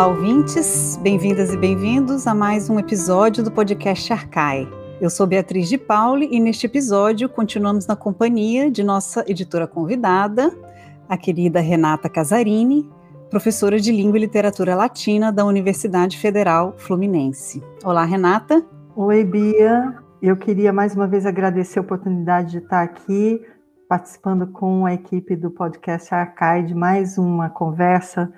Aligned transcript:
Olá, 0.00 0.08
ouvintes, 0.08 0.98
bem-vindas 1.02 1.52
e 1.52 1.58
bem-vindos 1.58 2.26
a 2.26 2.34
mais 2.34 2.70
um 2.70 2.78
episódio 2.78 3.44
do 3.44 3.50
podcast 3.50 4.10
Arcai. 4.10 4.66
Eu 4.98 5.10
sou 5.10 5.26
Beatriz 5.26 5.68
de 5.68 5.76
Pauli 5.76 6.26
e 6.32 6.40
neste 6.40 6.64
episódio 6.64 7.28
continuamos 7.28 7.86
na 7.86 7.94
companhia 7.94 8.70
de 8.70 8.82
nossa 8.82 9.22
editora 9.28 9.66
convidada, 9.66 10.56
a 11.06 11.18
querida 11.18 11.60
Renata 11.60 12.08
Casarini, 12.08 12.88
professora 13.28 13.78
de 13.78 13.92
Língua 13.92 14.16
e 14.16 14.20
Literatura 14.22 14.74
Latina 14.74 15.30
da 15.30 15.44
Universidade 15.44 16.16
Federal 16.16 16.72
Fluminense. 16.78 17.62
Olá, 17.84 18.02
Renata. 18.02 18.64
Oi, 18.96 19.22
Bia. 19.22 19.98
Eu 20.22 20.34
queria 20.34 20.72
mais 20.72 20.96
uma 20.96 21.06
vez 21.06 21.26
agradecer 21.26 21.78
a 21.78 21.82
oportunidade 21.82 22.52
de 22.52 22.58
estar 22.58 22.80
aqui 22.80 23.38
participando 23.86 24.46
com 24.46 24.86
a 24.86 24.94
equipe 24.94 25.36
do 25.36 25.50
podcast 25.50 26.14
Arcai 26.14 26.62
de 26.62 26.74
mais 26.74 27.18
uma 27.18 27.50
conversa 27.50 28.32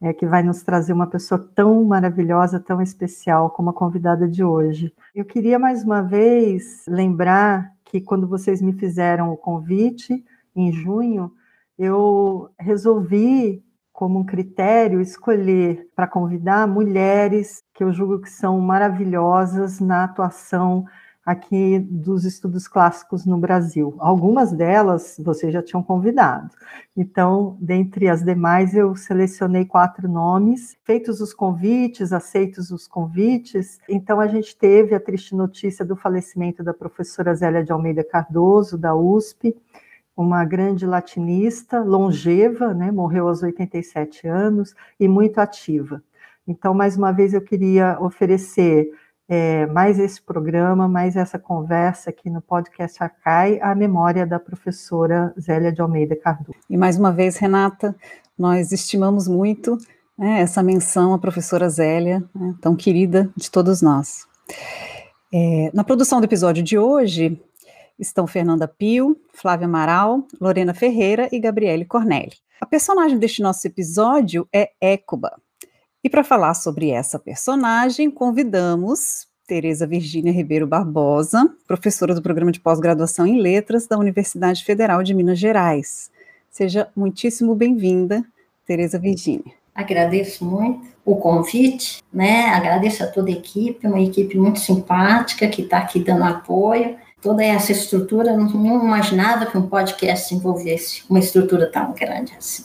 é, 0.00 0.12
que 0.12 0.26
vai 0.26 0.42
nos 0.42 0.62
trazer 0.62 0.92
uma 0.92 1.06
pessoa 1.06 1.38
tão 1.54 1.84
maravilhosa, 1.84 2.60
tão 2.60 2.82
especial 2.82 3.50
como 3.50 3.70
a 3.70 3.74
convidada 3.74 4.28
de 4.28 4.44
hoje. 4.44 4.92
Eu 5.14 5.24
queria 5.24 5.58
mais 5.58 5.84
uma 5.84 6.02
vez 6.02 6.84
lembrar 6.86 7.72
que 7.84 8.00
quando 8.00 8.26
vocês 8.26 8.60
me 8.60 8.72
fizeram 8.72 9.32
o 9.32 9.36
convite, 9.36 10.24
em 10.54 10.72
junho, 10.72 11.32
eu 11.78 12.50
resolvi, 12.58 13.62
como 13.92 14.18
um 14.18 14.24
critério, 14.24 15.00
escolher 15.00 15.88
para 15.94 16.06
convidar 16.06 16.66
mulheres 16.66 17.62
que 17.72 17.82
eu 17.82 17.92
julgo 17.92 18.20
que 18.20 18.30
são 18.30 18.60
maravilhosas 18.60 19.80
na 19.80 20.04
atuação 20.04 20.84
aqui 21.26 21.80
dos 21.80 22.24
estudos 22.24 22.68
clássicos 22.68 23.26
no 23.26 23.36
Brasil. 23.36 23.96
Algumas 23.98 24.52
delas 24.52 25.16
vocês 25.18 25.52
já 25.52 25.60
tinham 25.60 25.82
convidado. 25.82 26.50
Então, 26.96 27.58
dentre 27.60 28.08
as 28.08 28.22
demais, 28.22 28.76
eu 28.76 28.94
selecionei 28.94 29.64
quatro 29.64 30.08
nomes. 30.08 30.76
Feitos 30.84 31.20
os 31.20 31.34
convites, 31.34 32.12
aceitos 32.12 32.70
os 32.70 32.86
convites, 32.86 33.80
então 33.88 34.20
a 34.20 34.28
gente 34.28 34.56
teve 34.56 34.94
a 34.94 35.00
triste 35.00 35.34
notícia 35.34 35.84
do 35.84 35.96
falecimento 35.96 36.62
da 36.62 36.72
professora 36.72 37.34
Zélia 37.34 37.64
de 37.64 37.72
Almeida 37.72 38.04
Cardoso, 38.04 38.78
da 38.78 38.94
USP, 38.94 39.56
uma 40.16 40.44
grande 40.44 40.86
latinista, 40.86 41.82
longeva, 41.82 42.72
né, 42.72 42.92
morreu 42.92 43.26
aos 43.26 43.42
87 43.42 44.28
anos 44.28 44.74
e 44.98 45.08
muito 45.08 45.38
ativa. 45.38 46.00
Então, 46.46 46.72
mais 46.72 46.96
uma 46.96 47.10
vez, 47.10 47.34
eu 47.34 47.40
queria 47.40 47.98
oferecer 48.00 48.88
é, 49.28 49.66
mais 49.66 49.98
esse 49.98 50.22
programa, 50.22 50.88
mais 50.88 51.16
essa 51.16 51.38
conversa 51.38 52.10
aqui 52.10 52.30
no 52.30 52.40
podcast 52.40 53.02
Arcai, 53.02 53.58
a 53.60 53.74
memória 53.74 54.26
da 54.26 54.38
professora 54.38 55.34
Zélia 55.38 55.72
de 55.72 55.80
Almeida 55.80 56.14
Cardoso. 56.14 56.58
E 56.70 56.76
mais 56.76 56.96
uma 56.96 57.12
vez, 57.12 57.36
Renata, 57.36 57.94
nós 58.38 58.70
estimamos 58.70 59.26
muito 59.26 59.76
né, 60.16 60.40
essa 60.40 60.62
menção 60.62 61.12
à 61.12 61.18
professora 61.18 61.68
Zélia, 61.68 62.24
né, 62.34 62.54
tão 62.60 62.76
querida 62.76 63.30
de 63.36 63.50
todos 63.50 63.82
nós. 63.82 64.26
É, 65.32 65.70
na 65.74 65.82
produção 65.82 66.20
do 66.20 66.24
episódio 66.24 66.62
de 66.62 66.78
hoje 66.78 67.40
estão 67.98 68.26
Fernanda 68.26 68.68
Pio, 68.68 69.16
Flávia 69.32 69.66
Amaral, 69.66 70.26
Lorena 70.40 70.72
Ferreira 70.72 71.28
e 71.32 71.40
Gabriele 71.40 71.84
Cornelli. 71.84 72.34
A 72.60 72.66
personagem 72.66 73.18
deste 73.18 73.42
nosso 73.42 73.66
episódio 73.66 74.48
é 74.52 74.70
Écuba, 74.80 75.36
e 76.06 76.08
para 76.08 76.22
falar 76.22 76.54
sobre 76.54 76.90
essa 76.90 77.18
personagem, 77.18 78.12
convidamos 78.12 79.26
Tereza 79.44 79.88
Virgínia 79.88 80.32
Ribeiro 80.32 80.64
Barbosa, 80.64 81.52
professora 81.66 82.14
do 82.14 82.22
programa 82.22 82.52
de 82.52 82.60
pós-graduação 82.60 83.26
em 83.26 83.40
Letras 83.40 83.88
da 83.88 83.98
Universidade 83.98 84.64
Federal 84.64 85.02
de 85.02 85.12
Minas 85.12 85.36
Gerais. 85.36 86.08
Seja 86.48 86.86
muitíssimo 86.94 87.56
bem-vinda, 87.56 88.24
Tereza 88.64 89.00
Virgínia. 89.00 89.52
Agradeço 89.74 90.44
muito 90.44 90.86
o 91.04 91.16
convite, 91.16 92.00
né? 92.12 92.50
Agradeço 92.50 93.02
a 93.02 93.08
toda 93.08 93.28
a 93.28 93.32
equipe, 93.32 93.84
uma 93.88 94.00
equipe 94.00 94.38
muito 94.38 94.60
simpática 94.60 95.48
que 95.48 95.62
está 95.62 95.78
aqui 95.78 95.98
dando 95.98 96.22
apoio. 96.22 96.94
Toda 97.20 97.44
essa 97.44 97.72
estrutura, 97.72 98.36
não, 98.36 98.46
imaginava 98.84 99.46
que 99.46 99.58
um 99.58 99.66
podcast 99.66 100.32
envolvesse 100.32 101.02
uma 101.10 101.18
estrutura 101.18 101.68
tão 101.68 101.92
grande 101.94 102.32
assim. 102.38 102.64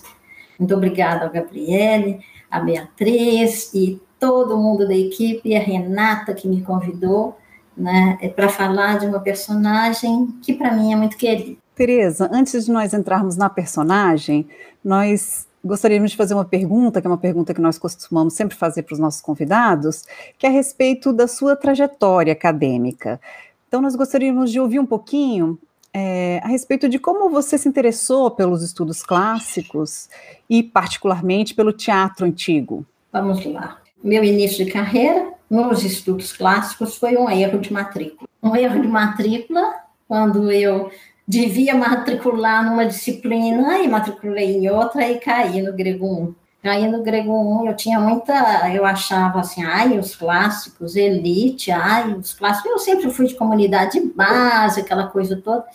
Muito 0.60 0.76
obrigada 0.76 1.26
ao 1.26 1.32
Gabriele, 1.32 2.20
a 2.52 2.60
Beatriz 2.60 3.74
e 3.74 4.00
todo 4.20 4.58
mundo 4.58 4.88
da 4.88 4.96
equipe, 4.96 5.56
a 5.56 5.60
Renata 5.60 6.34
que 6.34 6.48
me 6.48 6.62
convidou, 6.62 7.38
né, 7.76 8.20
é 8.22 8.30
para 8.30 8.50
falar 8.50 9.00
de 9.00 9.08
uma 9.08 9.20
personagem 9.20 10.28
que 10.44 10.54
para 10.54 10.72
mim 10.72 10.94
é 10.94 10.96
muito 10.96 11.18
querida. 11.18 11.58
Tereza, 11.74 12.30
antes 12.32 12.66
de 12.66 12.72
nós 12.72 12.94
entrarmos 12.94 13.38
na 13.38 13.50
personagem, 13.50 14.48
nós 14.84 15.48
gostaríamos 15.64 16.12
de 16.12 16.18
fazer 16.18 16.34
uma 16.34 16.46
pergunta, 16.46 17.00
que 17.00 17.08
é 17.08 17.10
uma 17.10 17.18
pergunta 17.18 17.54
que 17.54 17.62
nós 17.62 17.78
costumamos 17.78 18.34
sempre 18.34 18.56
fazer 18.56 18.84
para 18.84 18.94
os 18.94 19.00
nossos 19.00 19.22
convidados, 19.22 20.04
que 20.38 20.46
é 20.46 20.50
a 20.50 20.52
respeito 20.52 21.14
da 21.14 21.28
sua 21.28 21.56
trajetória 21.56 22.34
acadêmica. 22.34 23.20
Então, 23.68 23.82
nós 23.82 23.96
gostaríamos 23.96 24.52
de 24.52 24.60
ouvir 24.60 24.80
um 24.80 24.86
pouquinho 24.86 25.58
é, 25.94 26.40
a 26.44 26.48
respeito 26.48 26.88
de 26.88 26.98
como 26.98 27.30
você 27.30 27.58
se 27.58 27.68
interessou 27.68 28.32
pelos 28.32 28.64
estudos 28.64 29.04
clássicos 29.04 30.10
e, 30.50 30.64
particularmente, 30.64 31.54
pelo 31.54 31.74
teatro 31.74 32.26
antigo. 32.26 32.86
Vamos 33.12 33.46
lá. 33.46 33.80
Meu 34.04 34.24
início 34.24 34.66
de 34.66 34.72
carreira 34.72 35.34
nos 35.50 35.84
estudos 35.84 36.32
clássicos 36.32 36.98
foi 36.98 37.18
um 37.18 37.30
erro 37.30 37.60
de 37.60 37.74
matrícula. 37.74 38.28
Um 38.42 38.56
erro 38.56 38.82
de 38.82 38.88
matrícula, 38.88 39.74
quando 40.08 40.52
eu 40.52 40.90
devia 41.28 41.76
matricular 41.76 42.66
numa 42.66 42.86
disciplina 42.86 43.80
e 43.80 43.88
matriculei 43.88 44.56
em 44.56 44.70
outra 44.70 45.10
e 45.10 45.20
caí 45.20 45.62
no 45.62 45.74
grego 45.74 46.06
1. 46.06 46.36
Caí 46.62 46.88
no 46.88 47.02
grego 47.02 47.34
1, 47.64 47.68
eu 47.68 47.76
tinha 47.76 48.00
muita, 48.00 48.70
eu 48.72 48.86
achava 48.86 49.40
assim, 49.40 49.64
ai, 49.64 49.98
os 49.98 50.16
clássicos, 50.16 50.96
elite, 50.96 51.72
ai, 51.72 52.14
os 52.14 52.34
clássicos. 52.34 52.72
Eu 52.72 52.78
sempre 52.78 53.10
fui 53.10 53.26
de 53.26 53.36
comunidade 53.36 54.00
base, 54.16 54.80
aquela 54.80 55.08
coisa 55.08 55.36
toda, 55.36 55.66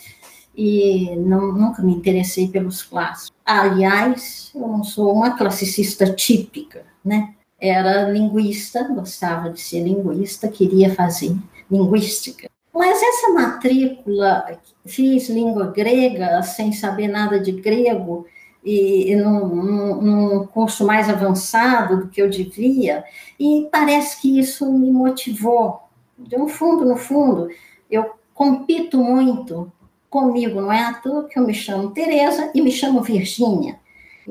e 0.57 1.17
não, 1.17 1.53
nunca 1.53 1.83
me 1.83 1.93
interessei 1.93 2.47
pelos 2.49 2.83
clássicos. 2.83 3.37
Aliás, 3.45 4.53
eu 4.55 4.69
não 4.69 4.85
sou 4.85 5.13
uma 5.13 5.37
classicista 5.37 6.13
típica, 6.13 6.85
né? 7.05 7.35
Era 7.61 8.09
linguista, 8.11 8.85
gostava 8.85 9.51
de 9.51 9.61
ser 9.61 9.83
linguista, 9.83 10.47
queria 10.47 10.95
fazer 10.95 11.35
linguística. 11.69 12.49
Mas 12.73 13.03
essa 13.03 13.33
matrícula, 13.33 14.61
fiz 14.85 15.29
língua 15.31 15.73
grega 15.73 16.43
sem 16.43 16.73
saber 16.73 17.09
nada 17.09 17.41
de 17.41 17.51
grego, 17.51 18.27
e, 18.67 19.13
e 19.13 19.17
num, 19.17 19.47
num, 19.47 20.03
num, 20.03 20.47
curso 20.49 20.85
mais 20.85 21.09
avançado 21.09 21.99
do 21.99 22.09
que 22.09 22.21
eu 22.21 22.29
devia, 22.29 23.05
e 23.39 23.69
parece 23.71 24.21
que 24.21 24.41
isso 24.41 24.71
me 24.73 24.91
motivou. 24.91 25.83
De 26.19 26.35
um 26.35 26.49
fundo, 26.49 26.85
no 26.85 26.97
fundo, 26.97 27.49
eu 27.89 28.11
compito 28.35 28.99
muito 28.99 29.71
comigo, 30.11 30.61
não 30.61 30.73
é 30.73 30.83
à 30.83 30.95
toa 30.95 31.29
que 31.29 31.39
eu 31.39 31.47
me 31.47 31.55
chamo 31.55 31.93
Tereza 31.93 32.51
e 32.53 32.61
me 32.61 32.73
chamo 32.73 33.03
Virgínia. 33.03 33.79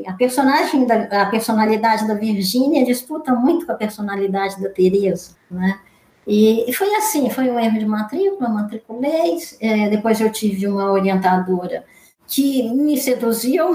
A 0.05 0.11
personagem 0.11 0.85
da, 0.85 1.21
a 1.21 1.27
personalidade 1.27 2.05
da 2.05 2.15
Virgínia 2.15 2.83
disputa 2.83 3.33
muito 3.33 3.65
com 3.65 3.71
a 3.71 3.75
personalidade 3.75 4.61
da 4.61 4.67
Tereza, 4.67 5.37
né? 5.49 5.79
E, 6.27 6.69
e 6.69 6.73
foi 6.73 6.93
assim, 6.95 7.29
foi 7.29 7.49
um 7.49 7.57
erro 7.57 7.79
de 7.79 7.85
matrícula, 7.85 8.49
matriculei, 8.49 9.37
é, 9.61 9.87
depois 9.89 10.19
eu 10.19 10.29
tive 10.31 10.67
uma 10.67 10.91
orientadora 10.91 11.85
que 12.27 12.63
me 12.69 12.95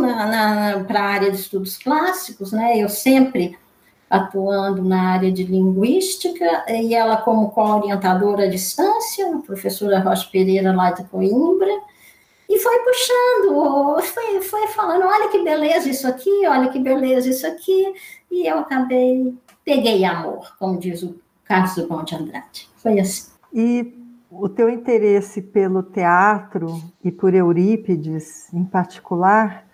na 0.00 0.84
para 0.86 1.00
a 1.00 1.08
área 1.08 1.30
de 1.30 1.38
estudos 1.38 1.78
clássicos, 1.78 2.52
né? 2.52 2.76
Eu 2.78 2.88
sempre 2.88 3.56
atuando 4.08 4.82
na 4.82 5.12
área 5.12 5.30
de 5.30 5.44
linguística, 5.44 6.64
e 6.68 6.92
ela 6.94 7.18
como 7.18 7.50
co-orientadora 7.52 8.44
à 8.44 8.48
distância, 8.48 9.32
a 9.32 9.38
professora 9.38 10.00
Rocha 10.00 10.28
Pereira 10.32 10.74
lá 10.74 10.90
de 10.90 11.04
Coimbra, 11.04 11.70
e 12.48 12.58
foi 12.58 12.78
puxando, 12.80 14.02
foi, 14.02 14.40
foi 14.42 14.66
falando, 14.68 15.06
olha 15.06 15.28
que 15.28 15.44
beleza 15.44 15.88
isso 15.88 16.08
aqui, 16.08 16.44
olha 16.48 16.68
que 16.70 16.80
beleza 16.80 17.30
isso 17.30 17.46
aqui, 17.46 17.94
e 18.28 18.48
eu 18.48 18.58
acabei, 18.58 19.32
peguei 19.64 20.04
amor, 20.04 20.56
como 20.58 20.76
diz 20.76 21.04
o 21.04 21.14
Carlos 21.44 21.76
Drummond 21.76 22.06
de 22.06 22.14
Andrade. 22.16 22.68
Foi 22.78 22.98
assim. 22.98 23.30
E 23.54 23.99
o 24.30 24.48
teu 24.48 24.70
interesse 24.70 25.42
pelo 25.42 25.82
teatro 25.82 26.80
e 27.02 27.10
por 27.10 27.34
Eurípides 27.34 28.52
em 28.54 28.64
particular, 28.64 29.66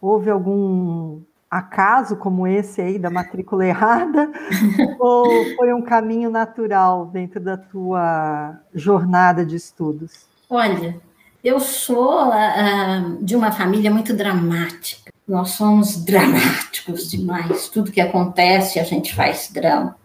houve 0.00 0.30
algum 0.30 1.20
acaso 1.50 2.16
como 2.16 2.46
esse 2.46 2.80
aí 2.80 2.98
da 2.98 3.10
matrícula 3.10 3.66
errada 3.66 4.30
ou 4.98 5.26
foi 5.56 5.72
um 5.72 5.82
caminho 5.82 6.30
natural 6.30 7.06
dentro 7.06 7.40
da 7.40 7.56
tua 7.56 8.58
jornada 8.72 9.44
de 9.44 9.56
estudos? 9.56 10.26
Olha, 10.48 11.00
eu 11.42 11.60
sou 11.60 12.28
uh, 12.28 13.22
de 13.22 13.36
uma 13.36 13.52
família 13.52 13.90
muito 13.90 14.14
dramática. 14.14 15.12
Nós 15.26 15.50
somos 15.50 16.04
dramáticos 16.04 17.10
demais. 17.10 17.68
Tudo 17.68 17.92
que 17.92 18.00
acontece, 18.00 18.78
a 18.78 18.84
gente 18.84 19.14
faz 19.14 19.50
drama. 19.50 19.96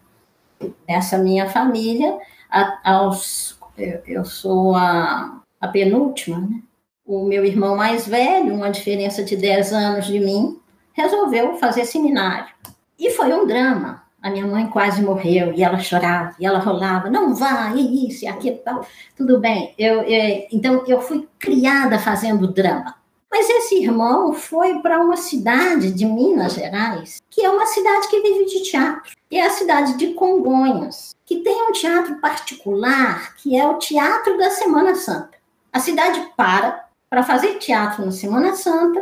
Nessa 0.88 1.18
minha 1.18 1.48
família, 1.48 2.18
a, 2.50 2.92
aos, 2.92 3.58
eu, 3.76 4.02
eu, 4.06 4.24
sou 4.24 4.74
a, 4.74 5.42
a 5.60 5.68
penúltima, 5.68 6.38
né? 6.40 6.62
O 7.04 7.24
meu 7.24 7.44
irmão 7.44 7.76
mais 7.76 8.06
velho, 8.06 8.54
uma 8.54 8.70
diferença 8.70 9.24
de 9.24 9.36
10 9.36 9.72
anos 9.72 10.06
de 10.06 10.20
mim, 10.20 10.60
resolveu 10.92 11.56
fazer 11.56 11.84
seminário. 11.84 12.54
E 12.98 13.10
foi 13.10 13.32
um 13.32 13.46
drama. 13.46 14.02
A 14.22 14.30
minha 14.30 14.46
mãe 14.46 14.66
quase 14.66 15.02
morreu 15.02 15.52
e 15.54 15.62
ela 15.62 15.78
chorava, 15.78 16.36
e 16.38 16.44
ela 16.44 16.58
rolava, 16.58 17.08
não 17.08 17.34
vá, 17.34 17.72
e 17.74 18.06
isso, 18.06 18.24
e 18.24 18.28
aquilo, 18.28 18.58
tal. 18.58 18.86
Tudo 19.16 19.40
bem. 19.40 19.74
Eu, 19.78 20.02
eu, 20.02 20.46
então, 20.52 20.84
eu 20.86 21.00
fui 21.00 21.26
criada 21.38 21.98
fazendo 21.98 22.52
drama. 22.52 22.94
Mas 23.30 23.48
esse 23.48 23.76
irmão 23.76 24.32
foi 24.32 24.80
para 24.80 25.00
uma 25.00 25.16
cidade 25.16 25.92
de 25.92 26.04
Minas 26.04 26.54
Gerais, 26.54 27.22
que 27.30 27.44
é 27.44 27.48
uma 27.48 27.64
cidade 27.64 28.08
que 28.08 28.20
vive 28.20 28.44
de 28.46 28.62
teatro. 28.64 29.12
É 29.30 29.42
a 29.42 29.50
cidade 29.50 29.96
de 29.96 30.14
Congonhas, 30.14 31.14
que 31.24 31.36
tem 31.36 31.62
um 31.68 31.72
teatro 31.72 32.20
particular, 32.20 33.36
que 33.36 33.56
é 33.56 33.64
o 33.66 33.78
Teatro 33.78 34.36
da 34.36 34.50
Semana 34.50 34.96
Santa. 34.96 35.38
A 35.72 35.78
cidade 35.78 36.32
para 36.36 36.84
para 37.08 37.22
fazer 37.22 37.58
teatro 37.58 38.04
na 38.04 38.12
Semana 38.12 38.54
Santa. 38.54 39.00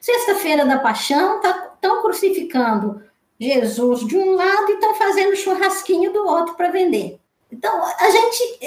Sexta-feira 0.00 0.66
da 0.66 0.78
Paixão, 0.78 1.36
estão 1.36 1.52
tá, 1.80 2.02
crucificando 2.02 3.02
Jesus 3.38 4.06
de 4.06 4.16
um 4.16 4.34
lado 4.34 4.70
e 4.70 4.74
estão 4.74 4.94
fazendo 4.94 5.36
churrasquinho 5.36 6.12
do 6.12 6.26
outro 6.26 6.54
para 6.54 6.70
vender. 6.70 7.18
Então, 7.50 7.82
a 7.84 8.10
gente, 8.10 8.58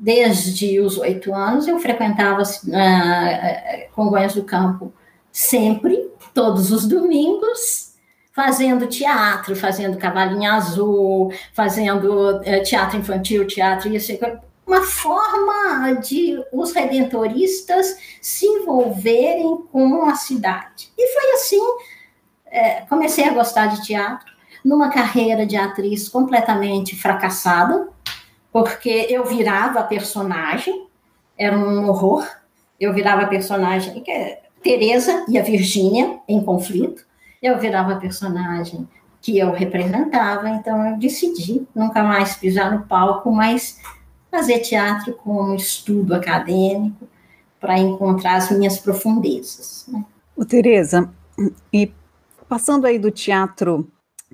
desde 0.00 0.80
os 0.80 0.96
oito 0.96 1.34
anos, 1.34 1.68
eu 1.68 1.78
frequentava 1.78 2.42
uh, 2.42 3.94
Congonhas 3.94 4.34
do 4.34 4.42
Campo 4.42 4.92
sempre, 5.30 6.10
todos 6.32 6.72
os 6.72 6.88
domingos, 6.88 7.94
fazendo 8.32 8.86
teatro, 8.86 9.54
fazendo 9.54 9.98
Cavalinho 9.98 10.50
Azul, 10.50 11.32
fazendo 11.52 12.38
uh, 12.38 12.62
teatro 12.64 12.98
infantil, 12.98 13.46
teatro 13.46 13.94
isso, 13.94 14.12
uma 14.66 14.82
forma 14.82 15.94
de 16.00 16.42
os 16.52 16.72
redentoristas 16.72 17.98
se 18.22 18.46
envolverem 18.46 19.64
com 19.70 20.04
a 20.04 20.14
cidade. 20.14 20.90
E 20.96 21.06
foi 21.08 21.32
assim, 21.32 21.60
é, 22.46 22.80
comecei 22.88 23.24
a 23.24 23.34
gostar 23.34 23.66
de 23.66 23.84
teatro, 23.84 24.30
numa 24.64 24.90
carreira 24.90 25.44
de 25.44 25.56
atriz 25.56 26.08
completamente 26.08 26.96
fracassada, 26.96 27.88
porque 28.52 29.06
eu 29.08 29.24
virava 29.24 29.82
personagem, 29.84 30.86
era 31.38 31.56
um 31.56 31.88
horror, 31.88 32.26
eu 32.78 32.92
virava 32.92 33.26
personagem, 33.26 34.02
que 34.02 34.10
é 34.10 34.42
Teresa 34.62 35.24
e 35.28 35.38
a 35.38 35.42
Virgínia 35.42 36.18
em 36.28 36.42
conflito, 36.42 37.04
eu 37.42 37.58
virava 37.58 37.96
personagem 37.96 38.88
que 39.22 39.38
eu 39.38 39.52
representava, 39.52 40.48
então 40.48 40.86
eu 40.86 40.98
decidi 40.98 41.66
nunca 41.74 42.02
mais 42.02 42.36
pisar 42.36 42.72
no 42.72 42.86
palco, 42.86 43.30
mas 43.30 43.78
fazer 44.30 44.60
teatro 44.60 45.14
como 45.14 45.54
estudo 45.54 46.14
acadêmico 46.14 47.06
para 47.58 47.78
encontrar 47.78 48.36
as 48.36 48.50
minhas 48.50 48.78
profundezas. 48.78 49.86
Né? 49.88 50.04
O 50.34 50.44
Tereza, 50.44 51.10
e 51.72 51.92
passando 52.48 52.86
aí 52.86 52.98
do 52.98 53.10
teatro 53.10 53.86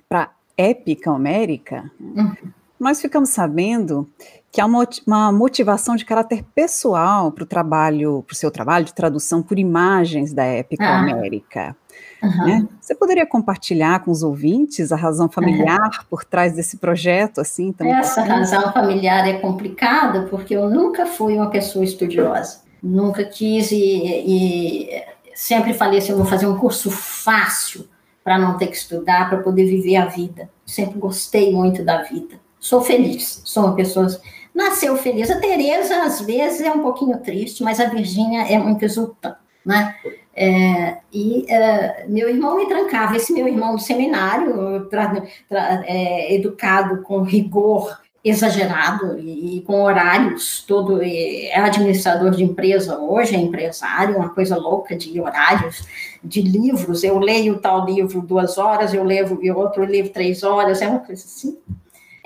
para 0.09 0.31
épica 0.57 1.11
homérica, 1.11 1.91
uhum. 2.01 2.35
Nós 2.78 3.00
ficamos 3.00 3.31
sabendo 3.31 4.08
que 4.52 4.61
há 4.61 4.67
uma, 4.67 4.88
uma 5.06 5.32
motivação 5.32 5.96
de 5.96 6.05
caráter 6.05 6.43
pessoal 6.55 7.31
para 7.31 7.44
o 7.44 7.46
trabalho, 7.46 8.23
para 8.26 8.32
o 8.32 8.37
seu 8.37 8.50
trabalho 8.50 8.84
de 8.84 8.94
tradução 8.94 9.43
por 9.43 9.58
imagens 9.58 10.32
da 10.32 10.44
épica 10.44 10.84
ah. 10.84 11.00
homérica. 11.00 11.76
Uhum. 12.23 12.46
Né? 12.46 12.69
Você 12.81 12.94
poderia 12.94 13.26
compartilhar 13.26 14.00
com 14.00 14.11
os 14.11 14.23
ouvintes 14.23 14.93
a 14.93 14.96
razão 14.96 15.28
familiar 15.28 15.90
uhum. 15.99 16.05
por 16.08 16.25
trás 16.25 16.55
desse 16.55 16.78
projeto? 16.78 17.40
assim? 17.40 17.73
Tão 17.73 17.87
Essa 17.87 18.23
razão 18.23 18.73
familiar 18.73 19.28
é 19.28 19.34
complicada 19.34 20.23
porque 20.23 20.56
eu 20.56 20.70
nunca 20.70 21.05
fui 21.05 21.34
uma 21.34 21.50
pessoa 21.50 21.84
estudiosa, 21.84 22.61
nunca 22.82 23.25
quis 23.25 23.70
e, 23.70 23.76
e 23.76 25.05
sempre 25.34 25.75
falei 25.75 25.99
assim, 25.99 26.12
eu 26.12 26.17
vou 26.17 26.26
fazer 26.26 26.46
um 26.46 26.56
curso 26.56 26.90
fácil 26.90 27.87
para 28.25 28.38
não 28.38 28.56
ter 28.56 28.69
que 28.69 28.76
estudar, 28.76 29.28
para 29.28 29.38
poder 29.38 29.67
viver 29.67 29.96
a 29.96 30.06
vida. 30.06 30.49
Sempre 30.64 30.99
gostei 30.99 31.52
muito 31.52 31.84
da 31.84 32.02
vida. 32.02 32.40
Sou 32.58 32.81
feliz, 32.81 33.43
sou 33.44 33.64
uma 33.64 33.75
pessoa 33.75 34.08
nasceu 34.56 34.97
feliz. 34.97 35.31
A 35.31 35.38
Tereza 35.38 36.03
às 36.03 36.23
vezes 36.23 36.62
é 36.62 36.70
um 36.73 36.81
pouquinho 36.81 37.19
triste, 37.19 37.62
mas 37.62 37.79
a 37.79 37.85
Virgínia 37.85 38.50
é 38.50 38.58
muito 38.58 38.82
exultante, 38.85 39.37
né? 39.64 39.94
É, 40.35 40.99
e 41.12 41.47
é, 41.49 42.06
meu 42.08 42.29
irmão 42.29 42.56
me 42.56 42.67
trancava, 42.67 43.17
esse 43.17 43.32
meu 43.32 43.47
irmão 43.49 43.75
do 43.75 43.81
seminário, 43.81 44.87
tra, 44.88 45.23
tra, 45.49 45.82
é, 45.87 46.35
educado 46.35 47.03
com 47.03 47.23
rigor 47.23 47.99
exagerado 48.23 49.19
e, 49.20 49.59
e, 49.59 49.61
com 49.61 49.82
horários, 49.82 50.64
todo 50.67 51.00
é 51.00 51.56
administrador 51.61 52.32
de 52.32 52.43
empresa 52.43 52.99
hoje, 52.99 53.37
é 53.37 53.38
empresário, 53.38 54.17
uma 54.17 54.31
coisa 54.31 54.56
louca 54.56 54.97
de 54.97 55.20
horários, 55.20 55.87
de 56.25 56.43
livros, 56.43 57.05
eu 57.05 57.20
leio 57.20 57.59
tal 57.59 57.87
livro 57.87 58.20
duas 58.20 58.59
horas, 58.59 58.93
eu 58.93 59.05
levo 59.05 59.38
outro 59.56 59.85
livro 59.85 60.12
três 60.12 60.43
horas, 60.43 60.82
é 60.82 60.88
uma 60.88 60.99
coisa 60.99 61.25
assim. 61.25 61.56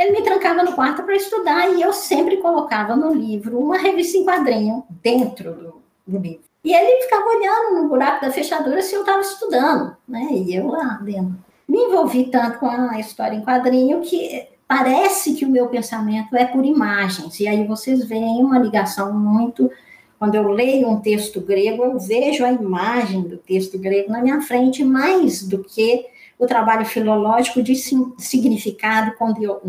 Ele 0.00 0.12
me 0.12 0.22
trancava 0.22 0.62
no 0.62 0.72
quarto 0.72 1.02
para 1.02 1.14
estudar 1.14 1.68
e 1.74 1.82
eu 1.82 1.92
sempre 1.92 2.38
colocava 2.38 2.96
no 2.96 3.12
livro 3.12 3.58
uma 3.58 3.76
revista 3.76 4.16
em 4.16 4.24
quadrinho 4.24 4.82
dentro 5.02 5.52
do, 5.52 5.82
do 6.06 6.18
livro. 6.18 6.40
E 6.64 6.72
ele 6.72 7.02
ficava 7.02 7.26
olhando 7.28 7.82
no 7.82 7.86
buraco 7.86 8.24
da 8.24 8.32
fechadura 8.32 8.80
se 8.80 8.94
eu 8.94 9.00
estava 9.00 9.20
estudando, 9.20 9.94
né? 10.08 10.26
E 10.32 10.56
eu 10.56 10.68
lá 10.68 10.98
dentro. 11.02 11.36
Me 11.68 11.80
envolvi 11.80 12.30
tanto 12.30 12.58
com 12.58 12.66
a 12.66 12.98
história 12.98 13.36
em 13.36 13.44
quadrinho 13.44 14.00
que 14.00 14.48
parece 14.66 15.34
que 15.34 15.44
o 15.44 15.50
meu 15.50 15.68
pensamento 15.68 16.34
é 16.34 16.46
por 16.46 16.64
imagens. 16.64 17.38
E 17.38 17.46
aí 17.46 17.66
vocês 17.66 18.02
veem 18.02 18.42
uma 18.42 18.58
ligação 18.58 19.12
muito. 19.12 19.70
Quando 20.18 20.34
eu 20.34 20.48
leio 20.48 20.88
um 20.88 20.98
texto 20.98 21.42
grego, 21.42 21.84
eu 21.84 21.98
vejo 21.98 22.42
a 22.42 22.50
imagem 22.50 23.20
do 23.20 23.36
texto 23.36 23.78
grego 23.78 24.10
na 24.10 24.22
minha 24.22 24.40
frente 24.40 24.82
mais 24.82 25.42
do 25.42 25.62
que 25.62 26.06
o 26.40 26.46
trabalho 26.46 26.86
filológico 26.86 27.62
de 27.62 27.76
significado, 27.76 29.12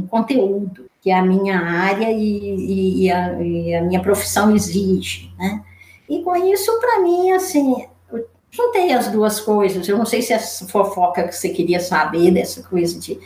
conteúdo, 0.09 0.85
que 1.01 1.11
a 1.11 1.21
minha 1.21 1.59
área 1.59 2.09
e, 2.09 3.03
e, 3.03 3.11
a, 3.11 3.41
e 3.43 3.75
a 3.75 3.81
minha 3.81 3.99
profissão 3.99 4.55
exige, 4.55 5.29
né? 5.37 5.61
E 6.09 6.23
com 6.23 6.33
isso, 6.33 6.79
para 6.79 7.01
mim, 7.01 7.31
assim, 7.31 7.85
juntei 8.49 8.93
as 8.93 9.09
duas 9.09 9.41
coisas. 9.41 9.85
Eu 9.85 9.97
não 9.97 10.05
sei 10.05 10.21
se 10.21 10.31
é 10.31 10.39
fofoca 10.39 11.27
que 11.27 11.35
você 11.35 11.49
queria 11.49 11.81
saber, 11.81 12.31
dessa 12.31 12.63
coisa 12.63 12.97
de 12.97 13.19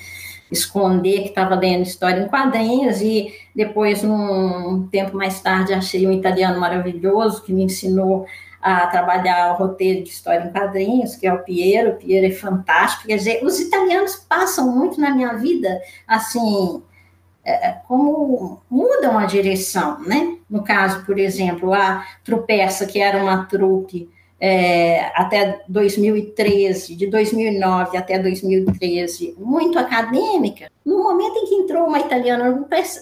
esconder 0.51 1.21
que 1.21 1.30
estava 1.30 1.53
lendo 1.53 1.83
história 1.83 2.21
em 2.21 2.27
quadrinhos, 2.27 3.00
e 3.00 3.31
depois, 3.56 4.03
um 4.03 4.88
tempo 4.91 5.15
mais 5.15 5.39
tarde, 5.39 5.71
achei 5.71 6.07
um 6.07 6.12
italiano 6.12 6.59
maravilhoso 6.59 7.44
que 7.44 7.53
me 7.53 7.63
ensinou 7.63 8.25
a 8.65 8.88
trabalhar 8.88 9.53
o 9.53 9.57
roteiro 9.57 10.03
de 10.03 10.09
história 10.09 10.43
em 10.43 10.51
quadrinhos, 10.51 11.15
que 11.15 11.27
é 11.27 11.31
o 11.31 11.43
Piero. 11.43 11.91
O 11.91 11.95
Piero 11.98 12.25
é 12.25 12.31
fantástico. 12.31 13.05
Quer 13.05 13.17
dizer, 13.17 13.45
os 13.45 13.60
italianos 13.60 14.15
passam 14.15 14.75
muito 14.75 15.00
na 15.00 15.12
minha 15.12 15.34
vida, 15.36 15.79
assim, 16.07 16.81
é, 17.43 17.67
é, 17.67 17.72
como 17.88 18.60
mudam 18.67 19.19
a 19.19 19.27
direção, 19.27 20.01
né? 20.01 20.39
No 20.50 20.63
caso, 20.63 21.05
por 21.05 21.19
exemplo, 21.19 21.75
a 21.75 22.03
Trupeça, 22.24 22.88
que 22.88 23.00
era 23.00 23.22
uma 23.22 23.45
trupe 23.45 24.10
é, 24.39 25.12
até 25.15 25.63
2013, 25.68 26.96
de 26.96 27.08
2009 27.08 27.98
até 27.98 28.20
2013, 28.20 29.36
muito 29.38 29.80
acadêmica, 29.80 30.70
no 30.86 31.01
momento 31.01 31.38
em 31.38 31.46
que 31.46 31.56
entrou 31.56 31.88
uma 31.88 32.00
italiana 32.00 32.51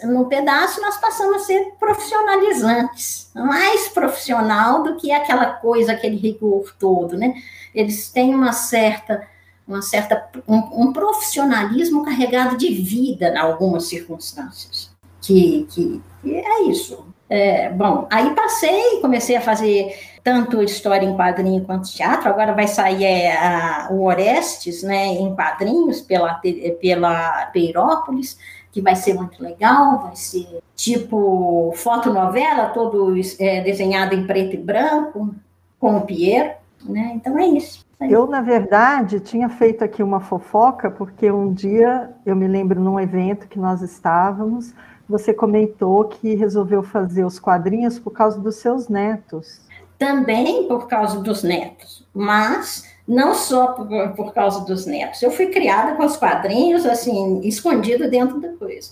no 0.04 0.26
pedaço, 0.26 0.82
nós 0.82 0.98
passamos 0.98 1.38
a 1.38 1.46
ser 1.46 1.74
profissionalizantes, 1.80 3.32
mais 3.34 3.90
profissional 3.90 4.84
do 4.84 4.96
que 4.96 5.12
aquela 5.12 5.48
coisa, 5.54 5.94
aquele 5.94 6.18
rigor 6.18 6.74
todo, 6.80 7.18
né? 7.18 7.34
Eles 7.74 8.10
têm 8.10 8.34
uma 8.34 8.54
certa 8.54 9.28
uma 9.66 9.82
certa, 9.82 10.30
um, 10.46 10.58
um, 10.88 10.94
profissionalismo 10.94 12.04
carregado 12.04 12.58
de 12.58 12.68
vida 12.74 13.30
em 13.30 13.38
algumas 13.38 13.86
circunstâncias. 13.86 14.92
Que, 15.22 15.66
que, 15.72 16.02
que 16.22 16.36
é 16.36 16.64
isso. 16.64 17.06
É, 17.30 17.70
bom, 17.70 18.06
aí 18.12 18.36
passei, 18.36 19.00
comecei 19.00 19.38
a 19.38 19.42
fazer 19.42 19.96
tanto 20.24 20.64
história 20.64 21.06
em 21.06 21.16
quadrinho 21.16 21.64
quanto 21.66 21.92
teatro. 21.92 22.30
Agora 22.30 22.54
vai 22.54 22.68
sair 22.68 23.04
é, 23.04 23.36
a, 23.36 23.90
o 23.92 24.04
Orestes, 24.06 24.82
né, 24.82 25.08
em 25.08 25.36
quadrinhos 25.36 26.02
pela 26.02 26.40
pela 26.80 27.48
Peirópolis, 27.48 28.38
que 28.72 28.82
vai 28.82 28.96
ser 28.96 29.14
muito 29.14 29.44
legal. 29.44 30.00
Vai 30.00 30.16
ser 30.16 30.62
tipo 30.76 31.74
fotonovela, 31.76 32.68
todo 32.68 33.14
é, 33.40 33.62
desenhado 33.62 34.16
em 34.16 34.26
preto 34.26 34.56
e 34.56 34.60
branco, 34.60 35.36
com 35.80 35.98
o 35.98 36.02
Piero, 36.02 36.54
né? 36.84 37.12
Então 37.16 37.38
é 37.38 37.46
isso. 37.46 37.84
Eu, 38.10 38.28
na 38.28 38.42
verdade, 38.42 39.20
tinha 39.20 39.48
feito 39.48 39.84
aqui 39.84 40.04
uma 40.04 40.20
fofoca, 40.20 40.92
porque 40.92 41.32
um 41.32 41.54
dia, 41.54 42.10
eu 42.26 42.36
me 42.36 42.48
lembro 42.48 42.80
num 42.80 43.00
evento 43.00 43.48
que 43.48 43.58
nós 43.58 43.82
estávamos, 43.82 44.74
você 45.08 45.34
comentou 45.34 46.06
que 46.06 46.36
resolveu 46.36 46.84
fazer 46.84 47.24
os 47.24 47.40
quadrinhos 47.40 48.00
por 48.00 48.12
causa 48.12 48.40
dos 48.40 48.56
seus 48.56 48.90
netos. 48.90 49.62
Também 50.04 50.68
por 50.68 50.90
causa 50.90 51.22
dos 51.22 51.44
netos, 51.44 52.06
mas 52.14 52.84
não 53.08 53.34
só 53.34 53.68
por, 53.68 53.88
por 54.18 54.34
causa 54.34 54.66
dos 54.66 54.86
netos. 54.86 55.24
Eu 55.24 55.32
fui 55.32 55.48
criada 55.48 55.96
com 55.96 56.06
os 56.06 56.18
quadrinhos, 56.18 56.86
assim, 56.86 57.40
escondido 57.48 58.10
dentro 58.10 58.38
da 58.42 58.50
coisa. 58.50 58.92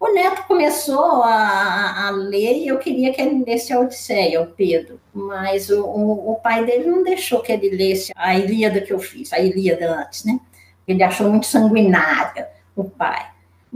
O 0.00 0.14
neto 0.14 0.46
começou 0.46 1.22
a, 1.22 2.06
a, 2.06 2.10
ler 2.10 2.56
e 2.56 2.68
eu 2.68 2.78
queria 2.78 3.12
que 3.12 3.20
ele 3.20 3.44
lesse 3.44 3.70
a 3.70 3.80
Odisseia, 3.80 4.40
o 4.40 4.46
Pedro, 4.46 4.98
mas 5.12 5.68
o, 5.68 5.84
o, 5.84 6.32
o, 6.32 6.34
pai 6.36 6.64
dele 6.64 6.86
não 6.86 7.02
deixou 7.02 7.40
que 7.40 7.52
ele 7.52 7.68
lesse 7.68 8.12
a 8.16 8.34
Ilíada 8.34 8.80
que 8.80 8.94
eu 8.94 8.98
fiz, 8.98 9.34
a 9.34 9.38
Ilíada 9.38 10.00
antes, 10.00 10.24
né? 10.24 10.40
Ele 10.88 11.02
achou 11.02 11.28
muito 11.28 11.44
sanguinária. 11.44 12.48
o 12.74 12.84
pai. 12.84 13.26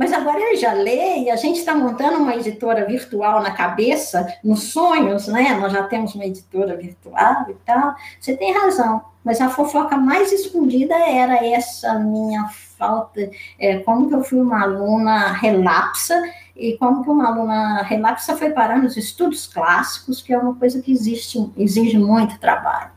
Mas 0.00 0.14
agora 0.14 0.40
ele 0.40 0.56
já 0.56 0.72
lê 0.72 1.24
e 1.24 1.30
a 1.30 1.36
gente 1.36 1.58
está 1.58 1.74
montando 1.74 2.20
uma 2.20 2.34
editora 2.34 2.86
virtual 2.86 3.42
na 3.42 3.50
cabeça, 3.50 4.26
nos 4.42 4.72
sonhos, 4.72 5.28
né? 5.28 5.52
Nós 5.60 5.74
já 5.74 5.82
temos 5.82 6.14
uma 6.14 6.24
editora 6.24 6.74
virtual 6.74 7.44
e 7.50 7.54
tal. 7.66 7.94
Você 8.18 8.34
tem 8.34 8.50
razão, 8.50 9.02
mas 9.22 9.42
a 9.42 9.50
fofoca 9.50 9.98
mais 9.98 10.32
escondida 10.32 10.94
era 10.96 11.44
essa 11.44 11.98
minha 11.98 12.48
falta, 12.78 13.30
é, 13.58 13.80
como 13.80 14.08
que 14.08 14.14
eu 14.14 14.24
fui 14.24 14.40
uma 14.40 14.62
aluna 14.62 15.32
relapsa 15.34 16.18
e 16.56 16.78
como 16.78 17.04
que 17.04 17.10
uma 17.10 17.28
aluna 17.28 17.82
relapsa 17.82 18.34
foi 18.38 18.52
parar 18.52 18.78
nos 18.78 18.96
estudos 18.96 19.46
clássicos, 19.48 20.22
que 20.22 20.32
é 20.32 20.38
uma 20.38 20.54
coisa 20.54 20.80
que 20.80 20.90
existe, 20.90 21.52
exige 21.58 21.98
muito 21.98 22.40
trabalho, 22.40 22.90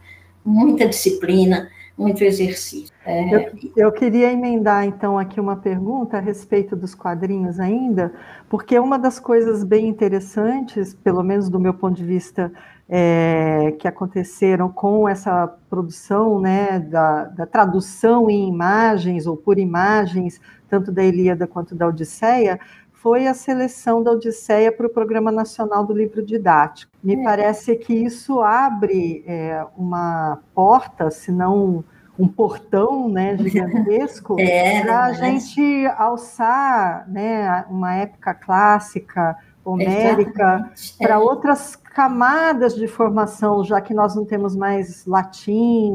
muita 0.45 0.87
disciplina, 0.87 1.69
muito 1.97 2.23
exercício. 2.23 2.93
É... 3.05 3.35
Eu, 3.35 3.51
eu, 3.75 3.91
queria 3.91 4.31
emendar, 4.31 4.85
então, 4.85 5.17
aqui 5.17 5.39
uma 5.39 5.55
pergunta 5.55 6.17
a 6.17 6.19
respeito 6.19 6.75
dos 6.75 6.95
quadrinhos 6.95 7.59
ainda, 7.59 8.13
porque 8.49 8.77
uma 8.79 8.97
das 8.97 9.19
coisas 9.19 9.63
bem 9.63 9.87
interessantes, 9.87 10.93
pelo 10.93 11.23
menos 11.23 11.49
do 11.49 11.59
meu 11.59 11.73
ponto 11.73 11.95
de 11.95 12.03
vista, 12.03 12.51
é, 12.89 13.75
que 13.79 13.87
aconteceram 13.87 14.69
com 14.69 15.07
essa 15.07 15.47
produção 15.69 16.39
né, 16.39 16.79
da, 16.79 17.25
da, 17.25 17.45
tradução 17.45 18.29
em 18.29 18.47
imagens 18.47 19.25
ou 19.25 19.37
por 19.37 19.57
imagens, 19.57 20.39
tanto 20.69 20.91
da 20.91 21.03
Ilíada 21.03 21.47
quanto 21.47 21.75
da 21.75 21.87
Odisseia, 21.87 22.59
foi 23.03 23.27
a 23.27 23.33
seleção 23.33 24.01
da 24.01 24.11
Odisseia 24.11 24.71
para 24.71 24.87
o 24.87 24.89
Programa 24.89 25.29
Nacional 25.29 25.85
do 25.85 25.93
Livro 25.93 26.25
Didático. 26.25 26.89
Me 27.03 27.15
é. 27.15 27.21
parece 27.21 27.75
que 27.75 27.93
isso 27.93 28.39
abre 28.39 29.25
é, 29.27 29.61
uma 29.77 30.39
porta, 30.55 31.11
se 31.11 31.29
não 31.29 31.83
um 32.17 32.29
portão 32.29 33.09
né, 33.09 33.35
gigantesco, 33.43 34.39
é, 34.39 34.81
para 34.81 35.03
a 35.03 35.11
gente 35.11 35.85
alçar 35.97 37.05
né, 37.09 37.65
uma 37.69 37.93
época 37.93 38.33
clássica, 38.33 39.35
homérica, 39.63 40.71
para 40.97 41.15
é. 41.15 41.17
outras 41.17 41.75
camadas 41.75 42.75
de 42.75 42.87
formação, 42.87 43.63
já 43.63 43.79
que 43.79 43.93
nós 43.93 44.15
não 44.15 44.25
temos 44.25 44.55
mais 44.55 45.05
latim, 45.05 45.91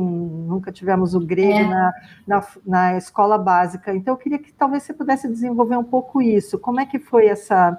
nunca 0.47 0.71
tivemos 0.71 1.15
o 1.15 1.21
grego 1.21 1.59
é. 1.59 1.67
na, 1.67 1.93
na, 2.27 2.47
na, 2.65 2.97
escola 2.97 3.37
básica. 3.37 3.95
Então, 3.95 4.15
eu 4.15 4.19
queria 4.19 4.39
que 4.39 4.53
talvez 4.53 4.85
você 4.85 4.95
pudesse 4.95 5.29
desenvolver 5.29 5.77
um 5.77 5.85
pouco 5.85 6.23
isso. 6.23 6.59
Como 6.59 6.81
é 6.81 6.87
que 6.87 6.99
foi 6.99 7.27
essa 7.27 7.77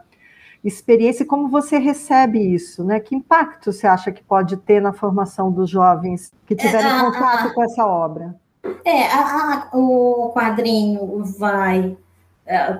experiência 0.63 1.23
e 1.23 1.25
como 1.25 1.47
você 1.47 1.77
recebe 1.77 2.39
isso? 2.39 2.83
Né? 2.83 2.99
Que 2.99 3.15
impacto 3.15 3.71
você 3.71 3.87
acha 3.87 4.11
que 4.11 4.21
pode 4.21 4.57
ter 4.57 4.81
na 4.81 4.91
formação 4.91 5.51
dos 5.51 5.69
jovens 5.69 6.31
que 6.45 6.55
tiverem 6.55 6.91
é, 6.91 6.99
contato 6.99 7.47
a, 7.47 7.53
com 7.53 7.63
essa 7.63 7.85
obra? 7.85 8.35
É, 8.83 9.05
a, 9.05 9.69
o 9.73 10.33
quadrinho 10.35 11.23
vai 11.37 11.97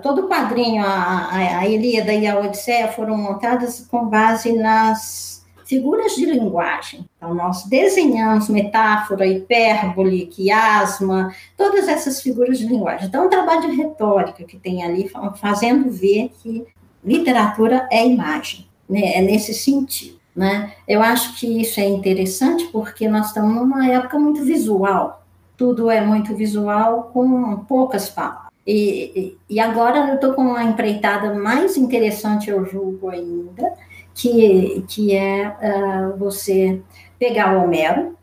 todo 0.01 0.25
o 0.25 0.27
quadrinho, 0.27 0.83
a, 0.83 1.59
a, 1.59 1.67
Ilíada 1.67 2.13
e 2.13 2.25
a 2.25 2.39
Odisseia 2.39 2.87
foram 2.87 3.15
montadas 3.15 3.85
com 3.89 4.07
base 4.07 4.53
nas 4.53 5.45
figuras 5.63 6.15
de 6.15 6.25
linguagem. 6.25 7.05
Então, 7.15 7.35
nós 7.35 7.65
desenhamos 7.65 8.49
metáfora, 8.49 9.27
hipérbole, 9.27 10.25
quiasma, 10.25 11.31
todas 11.55 11.87
essas 11.87 12.19
figuras 12.19 12.57
de 12.57 12.65
linguagem. 12.65 13.07
Então, 13.07 13.23
é 13.23 13.27
um 13.27 13.29
trabalho 13.29 13.69
de 13.69 13.75
retórica 13.75 14.43
que 14.43 14.57
tem 14.57 14.83
ali, 14.83 15.11
fazendo 15.35 15.91
ver 15.91 16.31
que 16.41 16.65
literatura 17.05 17.87
é 17.91 18.05
imagem, 18.05 18.67
né? 18.89 19.17
é 19.17 19.21
nesse 19.21 19.53
sentido. 19.53 20.17
Né? 20.35 20.73
Eu 20.87 21.01
acho 21.01 21.39
que 21.39 21.61
isso 21.61 21.79
é 21.79 21.87
interessante 21.87 22.65
porque 22.71 23.07
nós 23.07 23.27
estamos 23.27 23.53
numa 23.53 23.87
época 23.87 24.17
muito 24.17 24.43
visual, 24.43 25.23
tudo 25.55 25.91
é 25.91 26.01
muito 26.01 26.35
visual 26.35 27.11
com 27.13 27.57
poucas 27.67 28.09
palavras. 28.09 28.48
E, 28.71 29.35
e 29.49 29.59
agora 29.59 30.09
eu 30.09 30.15
estou 30.15 30.35
com 30.35 30.43
uma 30.43 30.63
empreitada 30.63 31.33
mais 31.33 31.75
interessante, 31.75 32.51
eu 32.51 32.63
julgo 32.63 33.09
ainda, 33.09 33.73
que, 34.13 34.85
que 34.87 35.15
é 35.15 35.47
uh, 35.47 36.15
você 36.19 36.79
pegar 37.17 37.57
o 37.57 37.63
Homero, 37.63 38.15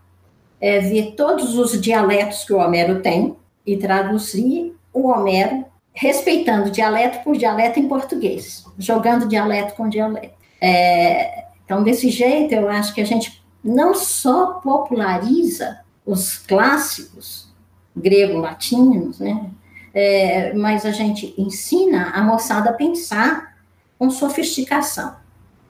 é, 0.60 0.78
ver 0.78 1.16
todos 1.16 1.58
os 1.58 1.80
dialetos 1.80 2.44
que 2.44 2.52
o 2.52 2.58
Homero 2.58 3.02
tem 3.02 3.34
e 3.66 3.76
traduzir 3.76 4.72
o 4.92 5.08
Homero 5.08 5.64
respeitando 5.92 6.70
dialeto 6.70 7.24
por 7.24 7.36
dialeto 7.36 7.80
em 7.80 7.88
português, 7.88 8.64
jogando 8.78 9.26
dialeto 9.26 9.74
com 9.74 9.88
dialeto. 9.88 10.36
É, 10.60 11.46
então, 11.64 11.82
desse 11.82 12.08
jeito, 12.08 12.54
eu 12.54 12.68
acho 12.68 12.94
que 12.94 13.00
a 13.00 13.06
gente 13.06 13.42
não 13.64 13.96
só 13.96 14.60
populariza 14.60 15.80
os 16.06 16.38
clássicos 16.38 17.52
grego-latinos, 17.96 19.18
né? 19.18 19.50
É, 19.96 20.52
mas 20.52 20.84
a 20.84 20.90
gente 20.90 21.32
ensina 21.38 22.10
a 22.10 22.22
moçada 22.22 22.68
a 22.68 22.74
pensar 22.74 23.56
com 23.98 24.10
sofisticação. 24.10 25.16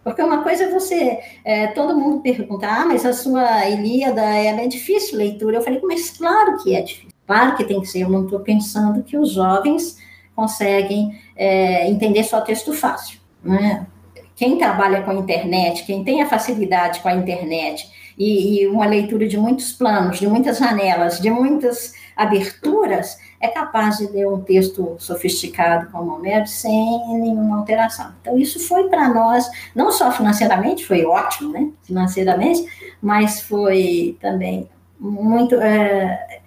Porque 0.02 0.20
uma 0.20 0.42
coisa 0.42 0.64
é 0.64 0.68
você, 0.68 1.20
é, 1.44 1.68
todo 1.68 1.96
mundo 1.96 2.22
pergunta, 2.22 2.66
ah, 2.66 2.84
mas 2.84 3.06
a 3.06 3.12
sua 3.12 3.68
Ilíada 3.68 4.22
ela 4.22 4.62
é 4.62 4.66
difícil 4.66 5.16
leitura. 5.16 5.58
Eu 5.58 5.62
falei, 5.62 5.80
mas 5.84 6.10
claro 6.10 6.60
que 6.60 6.74
é 6.74 6.80
difícil, 6.80 7.12
claro 7.24 7.56
que 7.56 7.62
tem 7.62 7.80
que 7.80 7.86
ser. 7.86 8.00
Eu 8.00 8.08
não 8.08 8.24
estou 8.24 8.40
pensando 8.40 9.04
que 9.04 9.16
os 9.16 9.30
jovens 9.30 9.96
conseguem 10.34 11.16
é, 11.36 11.88
entender 11.88 12.24
só 12.24 12.40
texto 12.40 12.72
fácil. 12.72 13.20
Né? 13.44 13.86
Quem 14.34 14.58
trabalha 14.58 15.02
com 15.02 15.12
a 15.12 15.14
internet, 15.14 15.84
quem 15.84 16.02
tem 16.02 16.20
a 16.20 16.28
facilidade 16.28 16.98
com 16.98 17.08
a 17.08 17.14
internet 17.14 17.88
e, 18.18 18.62
e 18.62 18.66
uma 18.66 18.86
leitura 18.86 19.28
de 19.28 19.38
muitos 19.38 19.72
planos, 19.72 20.18
de 20.18 20.26
muitas 20.26 20.58
janelas, 20.58 21.20
de 21.20 21.30
muitas 21.30 21.94
aberturas, 22.16 23.18
é 23.38 23.48
capaz 23.48 23.98
de 23.98 24.06
ler 24.06 24.26
um 24.26 24.40
texto 24.40 24.96
sofisticado 24.98 25.90
como 25.92 26.14
Homero 26.14 26.46
sem 26.46 26.98
nenhuma 27.20 27.58
alteração. 27.58 28.14
Então, 28.20 28.38
isso 28.38 28.58
foi 28.58 28.88
para 28.88 29.08
nós, 29.08 29.46
não 29.74 29.92
só 29.92 30.10
financeiramente, 30.10 30.86
foi 30.86 31.04
ótimo, 31.04 31.52
né, 31.52 31.68
financeiramente, 31.82 32.66
mas 33.02 33.42
foi 33.42 34.16
também 34.20 34.68
muito. 34.98 35.56
É, 35.56 36.40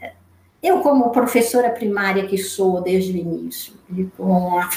eu, 0.62 0.82
como 0.82 1.12
professora 1.12 1.70
primária 1.70 2.26
que 2.26 2.38
sou 2.38 2.82
desde 2.82 3.14
o 3.14 3.18
início, 3.18 3.74
e 3.96 4.04
com 4.18 4.60
a 4.60 4.70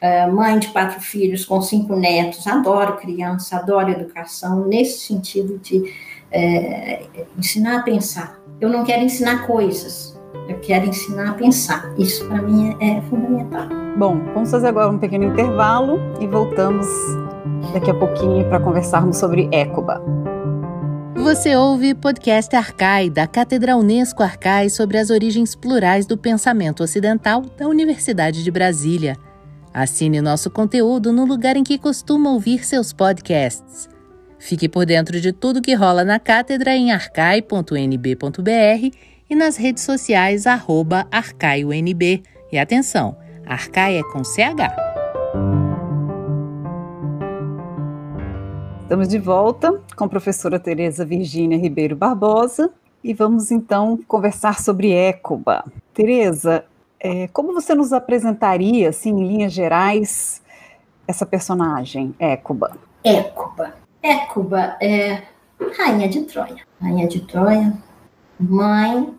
é, 0.00 0.26
mãe 0.26 0.58
de 0.58 0.68
quatro 0.68 1.00
filhos, 1.00 1.44
com 1.44 1.60
cinco 1.60 1.96
netos, 1.96 2.46
adoro 2.46 2.96
criança, 2.96 3.56
adoro 3.56 3.90
educação, 3.90 4.64
nesse 4.66 5.06
sentido 5.06 5.58
de 5.58 5.92
é, 6.30 7.04
ensinar 7.36 7.80
a 7.80 7.82
pensar. 7.82 8.38
Eu 8.60 8.68
não 8.68 8.84
quero 8.84 9.02
ensinar 9.04 9.46
coisas, 9.46 10.07
eu 10.48 10.58
quero 10.60 10.86
ensinar 10.86 11.30
a 11.30 11.34
pensar. 11.34 11.92
Isso 11.98 12.26
para 12.26 12.40
mim 12.42 12.74
é, 12.80 13.00
fundamental. 13.02 13.68
Bom, 13.96 14.18
vamos 14.32 14.50
fazer 14.50 14.68
agora 14.68 14.88
um 14.88 14.98
pequeno 14.98 15.24
intervalo 15.24 16.00
e 16.20 16.26
voltamos 16.26 16.86
daqui 17.72 17.90
a 17.90 17.94
pouquinho 17.94 18.48
para 18.48 18.58
conversarmos 18.58 19.18
sobre 19.18 19.48
Écoba. 19.52 20.02
Você 21.16 21.54
ouve 21.56 21.94
podcast 21.94 22.54
Arcai, 22.56 23.10
da 23.10 23.26
Cátedra 23.26 23.76
Unesco 23.76 24.22
Arcai 24.22 24.70
sobre 24.70 24.96
as 24.98 25.10
origens 25.10 25.54
plurais 25.54 26.06
do 26.06 26.16
pensamento 26.16 26.82
ocidental 26.82 27.42
da 27.56 27.68
Universidade 27.68 28.42
de 28.42 28.50
Brasília. 28.50 29.16
Assine 29.74 30.20
nosso 30.22 30.50
conteúdo 30.50 31.12
no 31.12 31.24
lugar 31.24 31.56
em 31.56 31.64
que 31.64 31.76
costuma 31.76 32.30
ouvir 32.30 32.64
seus 32.64 32.92
podcasts. 32.92 33.88
Fique 34.38 34.68
por 34.68 34.86
dentro 34.86 35.20
de 35.20 35.32
tudo 35.32 35.60
que 35.60 35.74
rola 35.74 36.04
na 36.04 36.20
cátedra 36.20 36.74
em 36.74 36.92
arcai.nb.br 36.92 37.68
e 39.28 39.34
nas 39.34 39.56
redes 39.56 39.82
sociais 39.82 40.46
arroba 40.46 41.06
arcaionb. 41.10 42.22
E 42.50 42.58
atenção, 42.58 43.16
Arcai 43.46 43.98
é 43.98 44.02
com 44.02 44.24
CH. 44.24 44.74
Estamos 48.82 49.08
de 49.08 49.18
volta 49.18 49.82
com 49.94 50.04
a 50.04 50.08
professora 50.08 50.58
Tereza 50.58 51.04
Virgínia 51.04 51.58
Ribeiro 51.58 51.94
Barbosa 51.94 52.70
e 53.04 53.12
vamos 53.12 53.50
então 53.50 53.98
conversar 54.08 54.60
sobre 54.60 54.92
Écoba. 54.92 55.64
Tereza, 55.92 56.64
é, 56.98 57.28
como 57.28 57.52
você 57.52 57.74
nos 57.74 57.92
apresentaria, 57.92 58.88
assim, 58.88 59.10
em 59.10 59.28
linhas 59.28 59.52
gerais, 59.52 60.42
essa 61.06 61.26
personagem, 61.26 62.14
Écoba? 62.18 62.78
Écoba. 63.04 63.74
Écoba 64.02 64.76
é 64.80 65.22
rainha 65.76 66.08
de 66.08 66.22
Troia. 66.22 66.64
Rainha 66.80 67.06
de 67.06 67.20
Troia, 67.20 67.74
mãe 68.40 69.17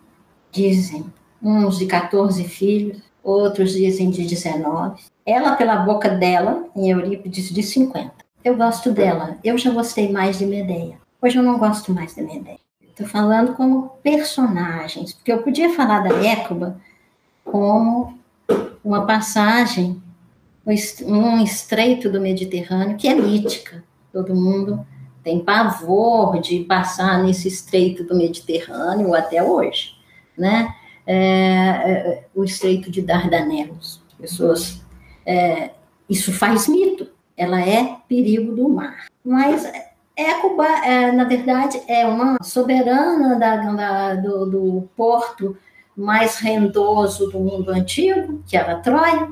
dizem 0.52 1.04
uns 1.42 1.78
de 1.78 1.86
14 1.86 2.44
filhos, 2.44 3.02
outros 3.22 3.72
dizem 3.72 4.10
de 4.10 4.26
19. 4.26 5.02
Ela, 5.24 5.56
pela 5.56 5.76
boca 5.76 6.08
dela, 6.08 6.66
em 6.74 6.90
Eurípides, 6.90 7.50
de 7.50 7.62
50. 7.62 8.12
Eu 8.44 8.56
gosto 8.56 8.90
dela. 8.90 9.38
Eu 9.44 9.56
já 9.56 9.70
gostei 9.70 10.10
mais 10.10 10.38
de 10.38 10.46
Medeia. 10.46 10.98
Hoje 11.20 11.36
eu 11.36 11.42
não 11.42 11.58
gosto 11.58 11.92
mais 11.92 12.14
de 12.14 12.22
Medeia. 12.22 12.58
Estou 12.82 13.06
falando 13.06 13.54
como 13.54 13.90
personagens, 14.02 15.12
porque 15.12 15.32
eu 15.32 15.42
podia 15.42 15.74
falar 15.74 16.00
da 16.00 16.14
Écuba 16.24 16.78
como 17.44 18.18
uma 18.84 19.06
passagem, 19.06 20.02
um 21.06 21.42
estreito 21.42 22.10
do 22.10 22.20
Mediterrâneo, 22.20 22.96
que 22.96 23.08
é 23.08 23.14
mítica. 23.14 23.82
Todo 24.12 24.34
mundo 24.34 24.86
tem 25.22 25.40
pavor 25.40 26.40
de 26.40 26.60
passar 26.60 27.22
nesse 27.22 27.48
estreito 27.48 28.04
do 28.04 28.16
Mediterrâneo 28.16 29.14
até 29.14 29.42
hoje 29.42 29.99
né? 30.40 30.74
É, 31.06 31.16
é, 31.16 32.24
o 32.34 32.42
Estreito 32.42 32.90
de 32.90 33.02
Dardanelos. 33.02 34.02
pessoas. 34.18 34.82
É, 35.24 35.70
isso 36.08 36.32
faz 36.32 36.66
mito, 36.66 37.08
ela 37.36 37.60
é 37.60 37.96
perigo 38.08 38.54
do 38.54 38.68
mar. 38.68 39.06
Mas 39.24 39.70
Écuba, 40.16 40.66
é, 40.84 41.12
na 41.12 41.24
verdade, 41.24 41.80
é 41.86 42.06
uma 42.06 42.36
soberana 42.42 43.38
da, 43.38 43.56
da, 43.56 44.14
do, 44.14 44.46
do 44.46 44.88
porto 44.96 45.56
mais 45.96 46.38
rendoso 46.38 47.30
do 47.30 47.38
mundo 47.38 47.70
antigo, 47.70 48.42
que 48.46 48.56
era 48.56 48.80
Troia, 48.80 49.28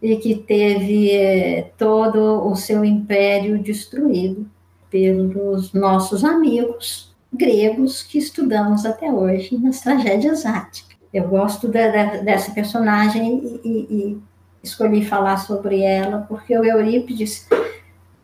e 0.00 0.16
que 0.16 0.34
teve 0.34 1.10
é, 1.10 1.72
todo 1.76 2.46
o 2.46 2.54
seu 2.54 2.84
império 2.84 3.58
destruído 3.58 4.48
pelos 4.90 5.72
nossos 5.72 6.24
amigos 6.24 7.13
gregos 7.34 8.02
que 8.02 8.18
estudamos 8.18 8.86
até 8.86 9.10
hoje 9.10 9.58
nas 9.58 9.80
tragédias 9.80 10.46
áticas. 10.46 10.96
Eu 11.12 11.28
gosto 11.28 11.68
da, 11.68 11.88
da, 11.88 12.04
dessa 12.18 12.52
personagem 12.52 13.60
e, 13.64 13.68
e, 13.68 14.22
escolhi 14.62 15.04
falar 15.04 15.36
sobre 15.36 15.82
ela 15.82 16.24
porque 16.28 16.56
o 16.56 16.64
Eurípides 16.64 17.46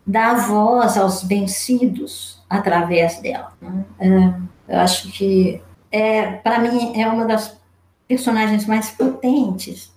dá 0.05 0.33
voz 0.33 0.97
aos 0.97 1.23
vencidos 1.23 2.43
através 2.49 3.21
dela. 3.21 3.53
Né? 3.61 3.85
É, 3.99 4.73
eu 4.75 4.79
acho 4.79 5.11
que, 5.11 5.61
é, 5.91 6.33
para 6.33 6.59
mim, 6.59 6.99
é 6.99 7.07
uma 7.07 7.25
das 7.25 7.57
personagens 8.07 8.65
mais 8.65 8.89
potentes, 8.91 9.93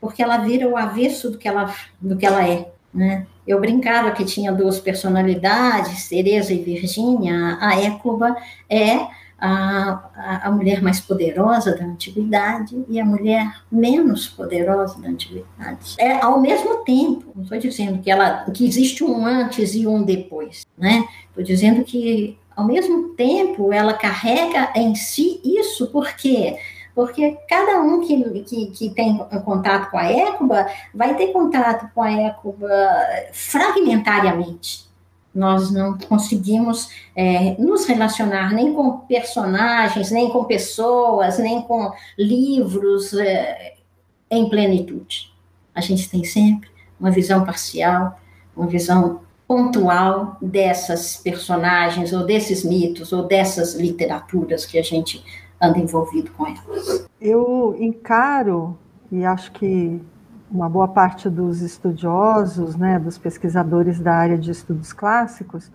porque 0.00 0.22
ela 0.22 0.38
vira 0.38 0.68
o 0.68 0.76
avesso 0.76 1.30
do 1.30 1.38
que 1.38 1.48
ela, 1.48 1.74
do 2.00 2.16
que 2.16 2.26
ela 2.26 2.46
é. 2.46 2.70
Né? 2.94 3.26
Eu 3.46 3.60
brincava 3.60 4.10
que 4.10 4.24
tinha 4.24 4.52
duas 4.52 4.80
personalidades, 4.80 6.08
Teresa 6.08 6.52
e 6.52 6.62
Virgínia. 6.62 7.58
A 7.60 7.80
Écuba 7.80 8.36
é 8.68 9.06
a, 9.38 10.40
a, 10.44 10.50
mulher 10.50 10.82
mais 10.82 10.98
poderosa 10.98 11.76
da 11.76 11.84
antiguidade 11.84 12.84
e 12.88 12.98
a 12.98 13.04
mulher 13.04 13.62
menos 13.70 14.26
poderosa 14.26 15.00
da 15.00 15.08
antiguidade. 15.08 15.94
É 15.98 16.22
ao 16.22 16.40
mesmo 16.40 16.78
tempo, 16.84 17.32
não 17.34 17.42
estou 17.42 17.58
dizendo 17.58 17.98
que, 18.02 18.10
ela, 18.10 18.44
que 18.50 18.66
existe 18.66 19.04
um 19.04 19.26
antes 19.26 19.74
e 19.74 19.86
um 19.86 20.02
depois, 20.02 20.66
né? 20.76 21.06
Estou 21.28 21.44
dizendo 21.44 21.84
que 21.84 22.38
ao 22.56 22.66
mesmo 22.66 23.10
tempo 23.10 23.72
ela 23.72 23.92
carrega 23.92 24.72
em 24.74 24.94
si 24.94 25.40
isso, 25.44 25.88
por 25.88 26.16
quê? 26.16 26.56
Porque 26.96 27.36
cada 27.46 27.78
um 27.82 28.00
que, 28.00 28.40
que, 28.40 28.66
que 28.70 28.90
tem 28.90 29.18
contato 29.44 29.90
com 29.90 29.98
a 29.98 30.10
Écuba 30.10 30.66
vai 30.94 31.14
ter 31.14 31.26
contato 31.28 31.90
com 31.94 32.00
a 32.00 32.10
Écuba 32.10 32.68
fragmentariamente 33.32 34.86
nós 35.34 35.70
não 35.70 35.98
conseguimos 35.98 36.88
é, 37.14 37.54
nos 37.58 37.84
relacionar 37.84 38.54
nem 38.54 38.72
com 38.72 39.00
personagens, 39.00 40.10
nem 40.10 40.30
com 40.30 40.44
pessoas, 40.44 41.38
nem 41.38 41.60
com 41.60 41.92
livros 42.16 43.12
é, 43.12 43.74
em 44.30 44.48
plenitude. 44.48 45.30
A 45.74 45.82
gente 45.82 46.08
tem 46.08 46.24
sempre 46.24 46.70
uma 46.98 47.10
visão 47.10 47.44
parcial, 47.44 48.18
uma 48.56 48.66
visão 48.66 49.20
pontual 49.46 50.38
dessas 50.40 51.18
personagens, 51.18 52.14
ou 52.14 52.24
desses 52.24 52.64
mitos, 52.64 53.12
ou 53.12 53.24
dessas 53.24 53.74
literaturas 53.74 54.64
que 54.64 54.78
a 54.78 54.82
gente 54.82 55.22
anda 55.60 55.78
envolvido 55.78 56.30
com 56.32 56.46
elas. 56.46 57.06
Eu 57.20 57.74
encaro, 57.78 58.76
e 59.10 59.24
acho 59.24 59.52
que 59.52 60.00
uma 60.50 60.68
boa 60.68 60.88
parte 60.88 61.28
dos 61.28 61.60
estudiosos, 61.60 62.76
né, 62.76 62.98
dos 62.98 63.18
pesquisadores 63.18 63.98
da 63.98 64.14
área 64.14 64.38
de 64.38 64.50
estudos 64.50 64.92
clássicos, 64.92 65.70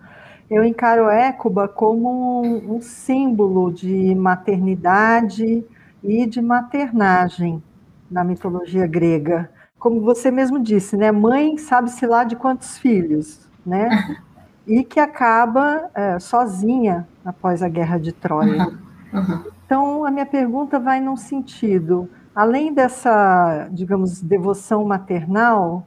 eu 0.50 0.64
encaro 0.64 1.08
Écuba 1.08 1.66
como 1.68 2.42
um, 2.42 2.76
um 2.76 2.80
símbolo 2.80 3.72
de 3.72 4.14
maternidade 4.14 5.64
e 6.02 6.26
de 6.26 6.42
maternagem 6.42 7.62
na 8.10 8.22
mitologia 8.22 8.86
grega. 8.86 9.50
Como 9.78 10.00
você 10.00 10.30
mesmo 10.30 10.60
disse, 10.60 10.96
né, 10.96 11.10
mãe 11.10 11.56
sabe-se 11.56 12.06
lá 12.06 12.24
de 12.24 12.36
quantos 12.36 12.76
filhos, 12.76 13.48
né? 13.64 14.18
E 14.66 14.84
que 14.84 15.00
acaba 15.00 15.90
é, 15.94 16.18
sozinha 16.20 17.08
após 17.24 17.62
a 17.62 17.68
guerra 17.68 17.98
de 17.98 18.12
Troia. 18.12 18.78
Uhum. 19.12 19.44
Então, 19.66 20.04
a 20.04 20.10
minha 20.10 20.26
pergunta 20.26 20.78
vai 20.78 21.00
num 21.00 21.16
sentido: 21.16 22.08
Além 22.34 22.72
dessa, 22.72 23.68
digamos, 23.70 24.22
devoção 24.22 24.84
maternal, 24.84 25.86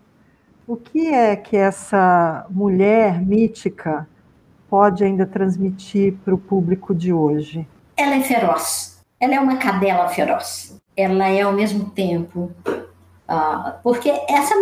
o 0.67 0.75
que 0.75 1.07
é 1.07 1.35
que 1.35 1.57
essa 1.57 2.45
mulher 2.51 3.19
mítica 3.19 4.07
pode 4.69 5.03
ainda 5.03 5.25
transmitir 5.25 6.15
para 6.23 6.35
o 6.35 6.37
público 6.37 6.93
de 6.93 7.11
hoje? 7.11 7.67
Ela 7.97 8.15
é 8.15 8.21
feroz. 8.21 9.03
Ela 9.19 9.35
é 9.35 9.39
uma 9.39 9.57
cadela 9.57 10.07
feroz. 10.07 10.79
Ela 10.95 11.29
é 11.29 11.41
ao 11.41 11.53
mesmo 11.53 11.89
tempo. 11.89 12.51
Uh, 13.27 13.73
porque 13.81 14.09
essa, 14.29 14.53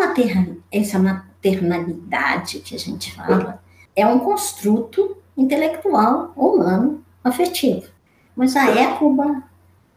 essa 0.72 1.00
maternalidade 1.00 2.60
que 2.60 2.76
a 2.76 2.80
gente 2.80 3.14
fala 3.14 3.62
é 3.94 4.08
um 4.08 4.20
construto 4.20 5.18
intelectual, 5.36 6.32
humano, 6.36 7.04
afetivo. 7.22 7.93
Mas 8.36 8.56
a 8.56 8.70
Écuba 8.70 9.44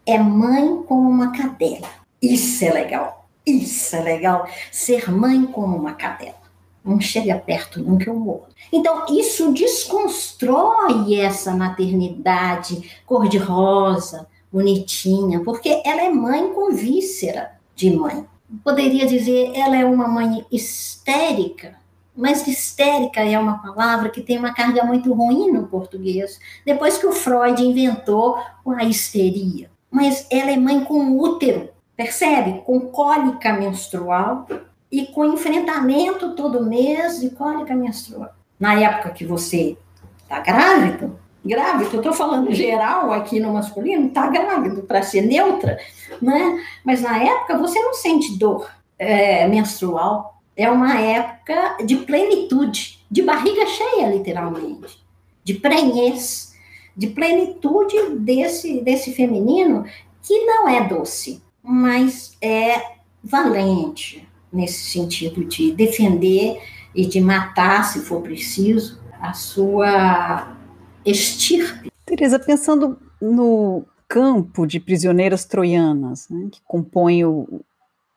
é 0.04 0.18
mãe 0.18 0.82
como 0.86 1.08
uma 1.08 1.32
cadela. 1.32 1.88
Isso 2.20 2.64
é 2.64 2.72
legal. 2.72 3.28
Isso 3.44 3.96
é 3.96 4.00
legal. 4.00 4.48
Ser 4.70 5.10
mãe 5.10 5.44
como 5.46 5.76
uma 5.76 5.94
cadela. 5.94 6.46
Não 6.84 7.00
chega 7.00 7.36
perto, 7.36 7.82
nunca 7.82 8.08
eu 8.08 8.14
morro. 8.14 8.46
Então, 8.72 9.06
isso 9.10 9.52
desconstrói 9.52 11.16
essa 11.16 11.52
maternidade 11.54 12.90
cor-de-rosa, 13.04 14.28
bonitinha, 14.52 15.40
porque 15.40 15.82
ela 15.84 16.02
é 16.02 16.08
mãe 16.08 16.52
com 16.52 16.72
víscera 16.72 17.52
de 17.74 17.90
mãe. 17.90 18.24
Poderia 18.62 19.06
dizer, 19.06 19.50
ela 19.54 19.76
é 19.76 19.84
uma 19.84 20.06
mãe 20.06 20.46
histérica, 20.50 21.74
mas 22.16 22.46
histérica 22.46 23.20
é 23.20 23.38
uma 23.38 23.58
palavra 23.58 24.08
que 24.08 24.22
tem 24.22 24.38
uma 24.38 24.54
carga 24.54 24.84
muito 24.84 25.12
ruim 25.12 25.52
no 25.52 25.66
português, 25.66 26.40
depois 26.64 26.96
que 26.98 27.06
o 27.06 27.12
Freud 27.12 27.62
inventou 27.62 28.38
a 28.76 28.84
histeria 28.84 29.70
mas 29.96 30.26
ela 30.30 30.50
é 30.50 30.56
mãe 30.58 30.84
com 30.84 31.18
útero, 31.18 31.70
percebe? 31.96 32.60
Com 32.66 32.80
cólica 32.80 33.54
menstrual 33.54 34.46
e 34.92 35.06
com 35.06 35.24
enfrentamento 35.24 36.34
todo 36.34 36.66
mês 36.66 37.18
de 37.18 37.30
cólica 37.30 37.74
menstrual. 37.74 38.30
Na 38.60 38.78
época 38.78 39.08
que 39.10 39.24
você 39.24 39.74
está 40.22 40.40
grávido, 40.40 41.18
grávido, 41.42 41.90
eu 41.94 42.00
estou 42.00 42.12
falando 42.12 42.52
geral 42.52 43.10
aqui 43.10 43.40
no 43.40 43.54
masculino, 43.54 44.08
está 44.08 44.28
grávido 44.28 44.82
para 44.82 45.02
ser 45.02 45.22
neutra, 45.22 45.78
né? 46.20 46.62
Mas 46.84 47.00
na 47.00 47.16
época 47.16 47.56
você 47.56 47.80
não 47.80 47.94
sente 47.94 48.38
dor 48.38 48.70
é, 48.98 49.48
menstrual. 49.48 50.35
É 50.56 50.70
uma 50.70 50.98
época 50.98 51.84
de 51.84 51.96
plenitude, 51.96 53.04
de 53.10 53.22
barriga 53.22 53.66
cheia, 53.66 54.08
literalmente, 54.08 54.98
de 55.44 55.54
prenhez 55.54 56.56
de 56.96 57.08
plenitude 57.08 58.16
desse, 58.18 58.80
desse 58.80 59.12
feminino, 59.12 59.84
que 60.22 60.44
não 60.46 60.68
é 60.68 60.88
doce, 60.88 61.42
mas 61.62 62.36
é 62.40 62.96
valente, 63.22 64.26
nesse 64.52 64.90
sentido 64.90 65.44
de 65.44 65.72
defender 65.72 66.60
e 66.94 67.04
de 67.04 67.20
matar, 67.20 67.84
se 67.84 68.00
for 68.00 68.22
preciso, 68.22 68.98
a 69.20 69.34
sua 69.34 70.56
estirpe. 71.04 71.92
Teresa, 72.06 72.38
pensando 72.38 72.98
no 73.20 73.84
campo 74.08 74.66
de 74.66 74.80
prisioneiras 74.80 75.44
troianas, 75.44 76.28
né, 76.30 76.48
que 76.50 76.60
compõe 76.64 77.24
o, 77.24 77.60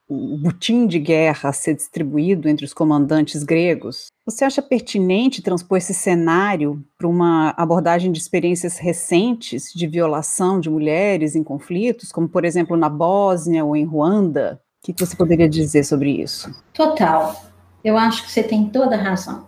o 0.10 0.36
butim 0.38 0.88
de 0.88 0.98
guerra 0.98 1.50
a 1.50 1.54
ser 1.54 1.76
distribuído 1.76 2.50
entre 2.50 2.66
os 2.66 2.74
comandantes 2.74 3.44
gregos, 3.44 4.08
você 4.26 4.44
acha 4.44 4.60
pertinente 4.60 5.42
transpor 5.42 5.78
esse 5.78 5.94
cenário 5.94 6.84
para 6.98 7.08
uma 7.08 7.54
abordagem 7.56 8.12
de 8.12 8.18
experiências 8.18 8.80
recentes 8.80 9.72
de 9.72 9.86
violação 9.86 10.60
de 10.60 10.68
mulheres 10.68 11.36
em 11.36 11.44
conflitos, 11.44 12.12
como 12.12 12.28
por 12.28 12.44
exemplo 12.44 12.76
na 12.76 12.90
Bósnia 12.90 13.64
ou 13.64 13.76
em 13.76 13.86
Ruanda? 13.86 14.60
O 14.84 14.92
que 14.92 15.06
você 15.06 15.16
poderia 15.16 15.48
dizer 15.48 15.84
sobre 15.84 16.10
isso? 16.10 16.52
Total. 16.74 17.36
Eu 17.84 17.96
acho 17.96 18.24
que 18.24 18.32
você 18.32 18.42
tem 18.42 18.66
toda 18.66 18.96
a 18.96 19.02
razão. 19.02 19.48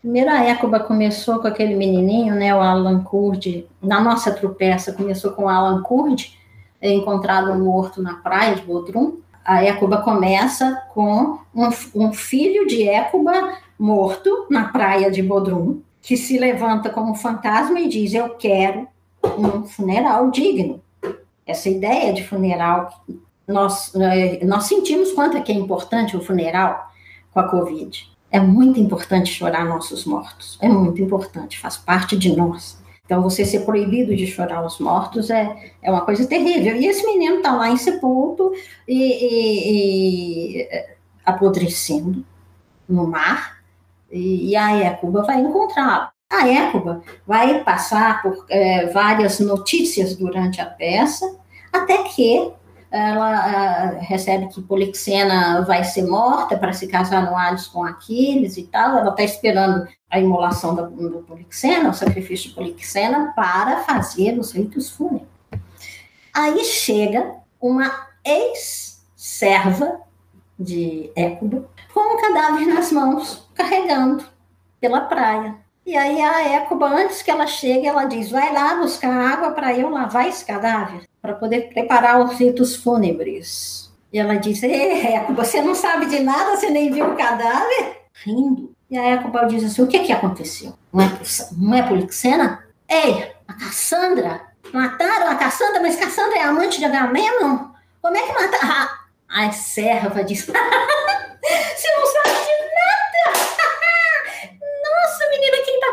Primeiro, 0.00 0.30
a 0.30 0.44
Écoba 0.44 0.78
começou 0.78 1.40
com 1.40 1.48
aquele 1.48 1.74
menininho, 1.74 2.34
né, 2.34 2.54
o 2.54 2.60
Alan 2.60 3.02
Kurd. 3.02 3.66
Na 3.82 4.00
nossa 4.00 4.30
tropeça, 4.30 4.92
começou 4.92 5.32
com 5.32 5.44
o 5.44 5.48
Alan 5.48 5.82
Kurd, 5.82 6.38
encontrado 6.80 7.58
morto 7.58 8.00
na 8.00 8.14
praia 8.14 8.54
de 8.54 8.62
Bodrum 8.62 9.16
a 9.46 9.62
Écuba 9.62 9.98
começa 9.98 10.82
com 10.92 11.38
um, 11.54 11.68
um 11.94 12.12
filho 12.12 12.66
de 12.66 12.88
Écuba 12.88 13.58
morto 13.78 14.46
na 14.50 14.68
praia 14.68 15.10
de 15.10 15.22
Bodrum, 15.22 15.80
que 16.02 16.16
se 16.16 16.38
levanta 16.38 16.90
como 16.90 17.14
fantasma 17.14 17.78
e 17.78 17.88
diz: 17.88 18.12
Eu 18.12 18.30
quero 18.30 18.88
um 19.22 19.64
funeral 19.64 20.30
digno. 20.30 20.82
Essa 21.46 21.68
ideia 21.68 22.12
de 22.12 22.26
funeral, 22.26 23.04
nós, 23.46 23.94
eh, 23.94 24.44
nós 24.44 24.64
sentimos 24.64 25.12
quanto 25.12 25.36
é 25.36 25.40
que 25.40 25.52
é 25.52 25.54
importante 25.54 26.16
o 26.16 26.20
funeral 26.20 26.90
com 27.32 27.38
a 27.38 27.48
Covid. 27.48 28.10
É 28.30 28.40
muito 28.40 28.80
importante 28.80 29.32
chorar 29.32 29.64
nossos 29.64 30.04
mortos, 30.04 30.58
é 30.60 30.68
muito 30.68 31.00
importante, 31.00 31.58
faz 31.58 31.76
parte 31.76 32.16
de 32.16 32.34
nós. 32.34 32.84
Então, 33.06 33.22
você 33.22 33.44
ser 33.44 33.60
proibido 33.60 34.14
de 34.14 34.26
chorar 34.26 34.66
os 34.66 34.80
mortos 34.80 35.30
é, 35.30 35.72
é 35.80 35.90
uma 35.90 36.00
coisa 36.00 36.26
terrível. 36.26 36.76
E 36.76 36.86
esse 36.86 37.06
menino 37.06 37.36
está 37.36 37.54
lá 37.54 37.70
em 37.70 37.76
sepulto 37.76 38.52
e, 38.86 38.98
e, 38.98 40.60
e, 40.60 40.68
apodrecendo 41.24 42.24
no 42.88 43.06
mar 43.06 43.58
e, 44.10 44.50
e 44.50 44.56
a 44.56 44.76
Écuba 44.76 45.22
vai 45.22 45.40
encontrá-lo. 45.40 46.08
A 46.30 46.48
Écuba 46.48 47.02
vai 47.24 47.62
passar 47.62 48.20
por 48.22 48.44
é, 48.48 48.86
várias 48.86 49.38
notícias 49.38 50.16
durante 50.16 50.60
a 50.60 50.66
peça, 50.66 51.38
até 51.72 52.02
que 52.02 52.50
ela 52.90 53.94
uh, 53.94 53.98
recebe 54.00 54.48
que 54.48 54.62
Polixena 54.62 55.62
vai 55.62 55.82
ser 55.84 56.06
morta 56.06 56.56
para 56.56 56.72
se 56.72 56.86
casar 56.86 57.24
no 57.24 57.36
Hades 57.36 57.66
com 57.66 57.84
Aquiles 57.84 58.56
e 58.56 58.62
tal. 58.64 58.98
Ela 58.98 59.10
está 59.10 59.22
esperando 59.22 59.88
a 60.10 60.20
imolação 60.20 60.74
do, 60.74 60.86
do 60.88 61.18
Polixena, 61.20 61.90
o 61.90 61.94
sacrifício 61.94 62.50
de 62.50 62.54
Polixena, 62.54 63.32
para 63.34 63.78
fazer 63.78 64.38
os 64.38 64.52
ritos 64.52 64.90
fúnebres. 64.90 65.28
Aí 66.32 66.64
chega 66.64 67.34
uma 67.60 68.06
ex-serva 68.24 70.00
de 70.58 71.10
Écuba 71.16 71.68
com 71.92 72.14
um 72.14 72.20
cadáver 72.20 72.66
nas 72.66 72.92
mãos, 72.92 73.48
carregando 73.54 74.24
pela 74.80 75.00
praia. 75.00 75.65
E 75.86 75.96
aí 75.96 76.20
a 76.20 76.42
Écuba, 76.56 76.88
antes 76.88 77.22
que 77.22 77.30
ela 77.30 77.46
chegue, 77.46 77.86
ela 77.86 78.06
diz: 78.06 78.28
vai 78.28 78.52
lá 78.52 78.74
buscar 78.74 79.08
água 79.08 79.52
para 79.52 79.72
eu 79.72 79.88
lavar 79.88 80.28
esse 80.28 80.44
cadáver, 80.44 81.02
para 81.22 81.34
poder 81.34 81.68
preparar 81.68 82.20
os 82.24 82.36
ritos 82.36 82.74
fúnebres. 82.74 83.88
E 84.12 84.18
ela 84.18 84.34
diz: 84.34 84.60
Écuba, 84.64 85.44
você 85.44 85.62
não 85.62 85.76
sabe 85.76 86.06
de 86.06 86.18
nada, 86.18 86.56
você 86.56 86.70
nem 86.70 86.90
viu 86.90 87.06
o 87.06 87.16
cadáver? 87.16 88.02
Rindo. 88.24 88.74
E 88.90 88.98
a 88.98 89.04
Écuba 89.04 89.46
diz 89.46 89.62
assim: 89.62 89.82
o 89.82 89.86
que 89.86 90.00
que 90.00 90.12
aconteceu? 90.12 90.74
Não 90.92 91.04
é, 91.04 91.12
não 91.56 91.74
é 91.74 91.82
Polixena? 91.84 92.64
Ei, 92.88 93.32
a 93.46 93.54
Cassandra? 93.54 94.40
Mataram 94.72 95.30
a 95.30 95.36
Cassandra, 95.36 95.80
mas 95.80 95.94
Cassandra 95.94 96.36
é 96.36 96.42
amante 96.42 96.80
de 96.80 96.84
Agamemnon? 96.84 97.68
Como 98.02 98.16
é 98.16 98.22
que 98.22 98.32
mataram? 98.32 98.88
A 99.28 99.50
serva 99.50 100.22
diz: 100.22 100.46
você 100.46 100.52
não 100.52 102.06
sabe 102.06 102.46
de 102.46 102.56
menina, 105.36 105.64
quem 105.64 105.80
tá 105.80 105.92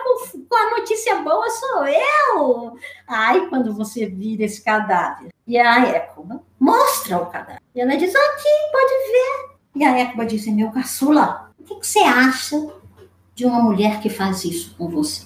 com, 0.54 0.58
a 0.58 0.80
notícia 0.80 1.16
boa 1.16 1.50
sou 1.50 1.86
eu. 1.88 2.78
Ai, 3.08 3.48
quando 3.48 3.74
você 3.74 4.06
vira 4.06 4.44
esse 4.44 4.64
cadáver. 4.64 5.30
E 5.48 5.58
a 5.58 5.86
Écuba 5.88 6.42
mostra 6.60 7.18
o 7.18 7.26
cadáver. 7.26 7.62
E 7.74 7.82
ela 7.82 7.96
diz, 7.96 8.14
aqui, 8.16 8.50
pode 8.72 8.94
ver. 9.12 9.56
E 9.76 9.84
a 9.84 9.98
Écuba 9.98 10.26
diz, 10.26 10.46
meu 10.48 10.72
caçula, 10.72 11.52
o 11.60 11.64
que, 11.64 11.76
que 11.76 11.88
você 11.88 12.00
acha 12.00 12.72
de 13.34 13.46
uma 13.46 13.62
mulher 13.62 14.00
que 14.00 14.10
faz 14.10 14.46
isso 14.46 14.76
com 14.78 14.88
você? 14.90 15.26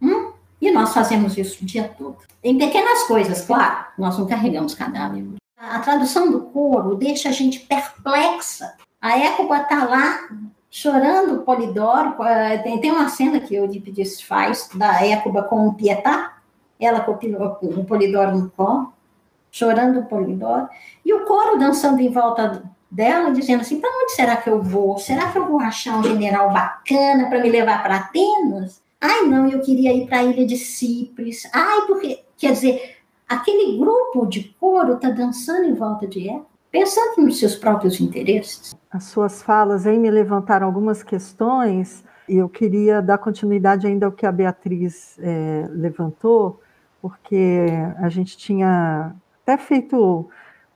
Hum? 0.00 0.32
E 0.60 0.70
nós 0.72 0.92
fazemos 0.92 1.38
isso 1.38 1.62
o 1.62 1.66
dia 1.66 1.94
todo. 1.96 2.18
Em 2.42 2.58
pequenas 2.58 3.04
coisas, 3.04 3.44
claro, 3.44 3.86
nós 3.96 4.18
não 4.18 4.26
carregamos 4.26 4.74
cadáver. 4.74 5.24
A 5.56 5.78
tradução 5.78 6.30
do 6.30 6.40
coro 6.46 6.96
deixa 6.96 7.28
a 7.28 7.32
gente 7.32 7.60
perplexa. 7.60 8.74
A 9.00 9.16
Écuba 9.16 9.58
está 9.58 9.84
lá 9.84 10.28
chorando 10.72 11.42
Polidoro. 11.42 12.16
Eh, 12.24 12.58
tem, 12.58 12.80
tem 12.80 12.90
uma 12.90 13.08
cena 13.10 13.38
que 13.38 13.54
Eurípides 13.54 14.22
faz 14.22 14.70
da 14.74 15.04
Écuba 15.04 15.42
com 15.42 15.68
o 15.68 15.74
Pietá, 15.74 16.38
ela 16.80 17.00
com 17.00 17.12
o 17.12 17.84
Polidoro 17.84 18.36
no 18.36 18.50
colo, 18.50 18.92
chorando 19.50 20.04
Polidoro, 20.04 20.68
e 21.04 21.12
o 21.12 21.26
coro 21.26 21.58
dançando 21.58 22.00
em 22.00 22.10
volta 22.10 22.64
dela, 22.90 23.30
dizendo 23.30 23.60
assim: 23.60 23.80
para 23.80 23.90
onde 24.02 24.12
será 24.12 24.36
que 24.38 24.48
eu 24.48 24.62
vou? 24.62 24.98
Será 24.98 25.30
que 25.30 25.38
eu 25.38 25.46
vou 25.46 25.60
achar 25.60 25.98
um 25.98 26.02
general 26.02 26.50
bacana 26.50 27.28
para 27.28 27.40
me 27.40 27.50
levar 27.50 27.82
para 27.82 27.96
Atenas? 27.96 28.82
Ai, 28.98 29.26
não, 29.26 29.46
eu 29.48 29.60
queria 29.60 29.92
ir 29.92 30.06
para 30.06 30.20
a 30.20 30.24
ilha 30.24 30.46
de 30.46 30.56
Cipres. 30.56 31.48
Ai, 31.52 31.82
porque. 31.86 32.24
Quer 32.38 32.52
dizer, 32.52 32.96
aquele 33.28 33.78
grupo 33.78 34.26
de 34.26 34.42
coro 34.58 34.94
está 34.94 35.10
dançando 35.10 35.64
em 35.64 35.74
volta 35.74 36.08
de 36.08 36.28
Écuba 36.28 36.51
pensando 36.72 37.20
nos 37.22 37.38
seus 37.38 37.54
próprios 37.54 38.00
interesses. 38.00 38.74
As 38.90 39.04
suas 39.04 39.42
falas 39.42 39.86
aí 39.86 39.98
me 39.98 40.10
levantaram 40.10 40.66
algumas 40.66 41.02
questões 41.02 42.02
e 42.26 42.36
eu 42.36 42.48
queria 42.48 43.02
dar 43.02 43.18
continuidade 43.18 43.86
ainda 43.86 44.06
ao 44.06 44.12
que 44.12 44.24
a 44.24 44.32
Beatriz 44.32 45.18
é, 45.18 45.66
levantou, 45.70 46.60
porque 47.00 47.68
a 47.98 48.08
gente 48.08 48.36
tinha 48.36 49.14
até 49.42 49.58
feito 49.58 50.28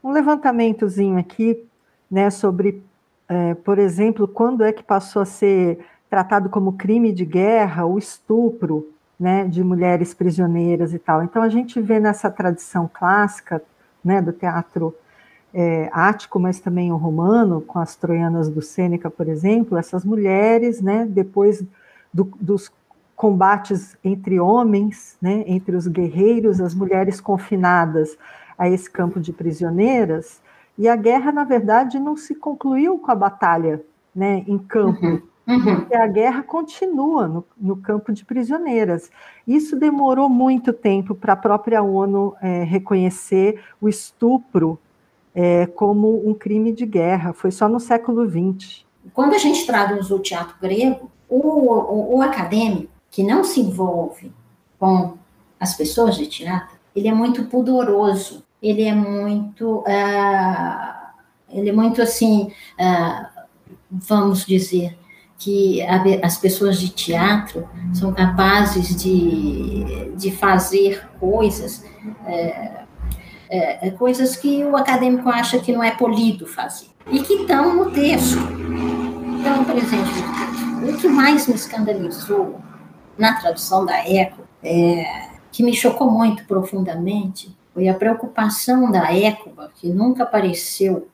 um 0.05 0.11
levantamentozinho 0.11 1.19
aqui, 1.19 1.65
né, 2.11 2.31
sobre, 2.31 2.83
é, 3.29 3.55
por 3.55 3.79
exemplo, 3.79 4.29
quando 4.29 4.63
é 4.63 4.73
que 4.73 4.83
passou 4.83 5.23
a 5.23 5.27
ser 5.27 5.79
tratado 6.11 6.49
como 6.49 6.75
crime 6.75 7.13
de 7.13 7.25
guerra 7.25 7.87
o 7.87 7.99
estupro, 7.99 8.93
né, 9.19 9.45
de 9.45 9.65
mulheres 9.65 10.13
prisioneiras 10.13 10.93
e 10.93 10.99
tal. 10.99 11.23
Então 11.23 11.43
a 11.43 11.49
gente 11.49 11.81
vê 11.81 11.99
nessa 11.99 12.31
tradição 12.31 12.89
clássica, 12.93 13.63
né, 14.05 14.21
do 14.21 14.33
teatro 14.33 14.95
é, 15.59 15.89
ático, 15.91 16.39
mas 16.39 16.61
também 16.61 16.93
o 16.93 16.97
romano, 16.97 17.63
com 17.63 17.79
as 17.79 17.97
troianas 17.97 18.51
do 18.51 18.61
Sêneca, 18.61 19.11
por 19.11 19.27
exemplo, 19.27 19.79
essas 19.79 20.05
mulheres, 20.05 20.83
né, 20.83 21.07
depois 21.09 21.65
do, 22.13 22.25
dos 22.39 22.71
combates 23.17 23.97
entre 24.05 24.39
homens, 24.39 25.17
né, 25.19 25.45
entre 25.47 25.75
os 25.75 25.87
guerreiros, 25.87 26.61
as 26.61 26.75
mulheres 26.75 27.23
confinadas 27.23 28.19
a 28.59 28.69
esse 28.69 28.91
campo 28.91 29.19
de 29.19 29.33
prisioneiras, 29.33 30.43
e 30.77 30.87
a 30.91 30.95
guerra, 30.95 31.33
na 31.33 31.45
verdade, 31.45 31.99
não 31.99 32.19
se 32.19 32.35
concluiu 32.35 32.99
com 32.99 33.11
a 33.11 33.15
batalha 33.15 33.83
né, 34.15 34.45
em 34.47 34.59
campo, 34.59 35.07
uhum. 35.07 35.23
Uhum. 35.47 35.77
Porque 35.77 35.95
a 35.95 36.09
guerra 36.09 36.43
continua 36.43 37.29
no, 37.29 37.45
no, 37.57 37.77
campo 37.77 38.13
de 38.13 38.25
prisioneiras. 38.25 39.09
Isso 39.47 39.77
demorou 39.77 40.29
muito 40.29 40.73
tempo 40.73 41.15
para 41.15 41.35
a 41.35 41.37
própria 41.37 41.85
ONU 41.85 42.35
é, 42.43 42.65
reconhecer 42.65 43.63
o 43.81 43.89
estupro 43.89 44.77
é, 45.37 45.67
como 45.67 46.27
um 46.27 46.33
crime 46.33 46.73
de 46.73 46.87
guerra. 46.87 47.35
Foi 47.35 47.51
só 47.51 47.69
no 47.69 47.79
século 47.79 48.27
XX. 48.27 48.87
Quando 49.13 49.35
a 49.35 49.39
gente 49.39 49.67
traduz 49.67 50.11
o 50.11 50.19
teatro 50.19 50.57
grego, 50.59 51.11
o, 51.29 51.39
o, 51.39 52.17
o 52.17 52.23
acadêmico 52.23 52.91
que 53.11 53.23
não 53.23 53.45
se 53.45 53.61
envolve 53.61 54.33
com 54.79 55.19
as 55.61 55.77
pessoas 55.77 56.17
de 56.17 56.27
teatro, 56.27 56.77
ele 56.95 57.09
é 57.09 57.13
muito 57.13 57.45
pudoroso, 57.45 58.43
ele 58.63 58.83
é 58.83 58.95
muito, 58.95 59.81
uh, 59.81 61.13
ele 61.51 61.69
é 61.69 61.73
muito 61.73 62.01
assim, 62.01 62.51
uh, 62.81 63.27
vamos 63.91 64.47
dizer, 64.47 64.99
que 65.39 65.83
as 66.23 66.39
pessoas 66.39 66.81
de 66.81 66.89
teatro 66.89 67.69
são 67.93 68.11
capazes 68.11 68.97
de, 68.97 70.15
de 70.17 70.31
fazer 70.31 71.07
coisas 71.21 71.85
é, 72.25 72.86
é, 73.49 73.91
coisas 73.91 74.37
que 74.37 74.65
o 74.65 74.77
acadêmico 74.77 75.29
acha 75.29 75.59
que 75.59 75.73
não 75.73 75.83
é 75.83 75.91
polido 75.91 76.47
fazer 76.47 76.87
e 77.11 77.21
que 77.21 77.35
estão 77.35 77.75
no 77.75 77.91
texto. 77.91 78.39
Então, 79.39 79.65
por 79.65 79.77
exemplo, 79.77 80.89
o 80.89 80.97
que 80.97 81.09
mais 81.09 81.47
me 81.47 81.55
escandalizou 81.55 82.61
na 83.17 83.35
tradução 83.35 83.85
da 83.85 83.99
Eco, 84.09 84.43
é, 84.63 85.29
que 85.51 85.63
me 85.63 85.75
chocou 85.75 86.11
muito 86.11 86.45
profundamente, 86.45 87.57
foi 87.73 87.89
a 87.89 87.95
preocupação 87.95 88.91
da 88.91 89.13
Écoba, 89.15 89.71
que 89.75 89.89
nunca 89.89 90.23
apareceu 90.23 91.09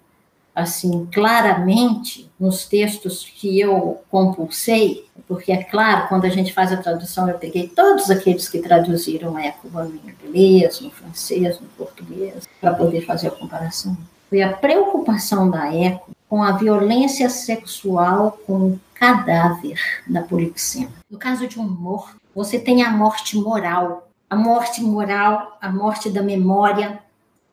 assim 0.55 1.07
claramente 1.13 2.31
nos 2.39 2.67
textos 2.67 3.25
que 3.25 3.59
eu 3.59 4.03
compulsei, 4.11 5.07
porque 5.27 5.53
é 5.53 5.63
claro, 5.63 6.09
quando 6.09 6.25
a 6.25 6.29
gente 6.29 6.53
faz 6.53 6.73
a 6.73 6.77
tradução, 6.77 7.29
eu 7.29 7.39
peguei 7.39 7.69
todos 7.69 8.11
aqueles 8.11 8.49
que 8.49 8.59
traduziram 8.59 9.39
Écuba 9.39 9.85
no 9.85 9.95
inglês, 9.95 10.81
no 10.81 10.91
francês, 10.91 11.59
no 11.61 11.69
português, 11.69 12.47
para 12.61 12.75
poder 12.75 13.03
fazer 13.07 13.29
a 13.29 13.33
comparação. 13.33 13.97
Foi 14.29 14.43
a 14.43 14.53
preocupação 14.53 15.51
da 15.51 15.75
Eco 15.75 16.11
com 16.29 16.43
a 16.43 16.53
violência 16.53 17.29
sexual 17.29 18.39
com 18.47 18.69
o 18.69 18.81
cadáver 18.95 19.79
da 20.07 20.23
Polixena. 20.23 20.91
No 21.11 21.19
caso 21.19 21.47
de 21.47 21.61
um 21.61 21.69
morto, 21.69 22.17
você 22.35 22.59
tem 22.59 22.83
a 22.83 22.91
morte 22.91 23.37
moral, 23.37 24.09
a 24.29 24.37
morte 24.37 24.83
moral, 24.83 25.59
a 25.61 25.71
morte 25.71 26.09
da 26.09 26.23
memória, 26.23 26.99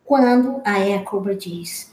quando 0.05 0.61
a 0.63 0.79
Écoba 0.79 1.35
diz 1.35 1.88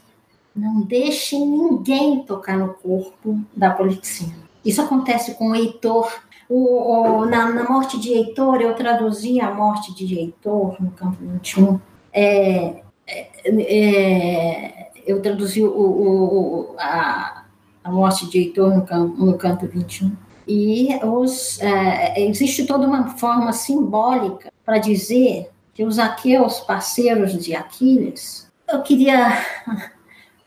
não 0.57 0.81
deixe 0.81 1.37
ninguém 1.37 2.23
tocar 2.23 2.57
no 2.57 2.73
corpo 2.73 3.39
da 3.55 3.69
Polixena. 3.69 4.47
Isso 4.65 4.81
acontece 4.81 5.35
com 5.35 5.51
o 5.51 5.55
Heitor. 5.55 6.11
O, 6.49 7.21
o, 7.21 7.25
na, 7.25 7.49
na, 7.51 7.69
morte 7.69 7.99
de 7.99 8.11
Heitor, 8.11 8.61
eu 8.61 8.73
traduzi 8.73 9.39
a 9.39 9.53
morte 9.53 9.93
de 9.93 10.17
Heitor 10.17 10.81
no 10.81 10.91
campo 10.91 11.17
21. 11.21 11.79
É, 12.11 12.81
é, 13.05 13.29
é, 13.45 14.91
eu 15.05 15.21
traduzi 15.21 15.63
o, 15.63 15.69
o, 15.69 16.75
a, 16.79 17.43
a 17.83 17.91
morte 17.91 18.29
de 18.29 18.39
Heitor 18.39 18.69
no 18.75 19.07
no 19.07 19.37
campo 19.37 19.67
21. 19.67 20.11
E 20.47 20.97
os, 21.03 21.59
é, 21.61 22.21
existe 22.21 22.65
toda 22.65 22.87
uma 22.87 23.09
forma 23.17 23.51
simbólica 23.51 24.51
para 24.65 24.77
dizer 24.77 25.49
que 25.73 25.83
os 25.83 25.99
aqueus 25.99 26.61
parceiros 26.61 27.33
de 27.33 27.53
Aquiles, 27.53 28.49
eu 28.67 28.81
queria 28.81 29.37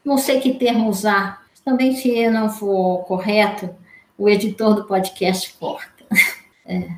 não 0.04 0.18
sei 0.18 0.40
que 0.40 0.54
termo 0.54 0.88
usar. 0.88 1.42
Também, 1.64 1.94
se 1.94 2.28
não 2.30 2.48
for 2.48 3.04
correto, 3.04 3.70
o 4.16 4.28
editor 4.28 4.74
do 4.74 4.84
podcast 4.84 5.54
corta. 5.58 6.04
É. 6.66 6.88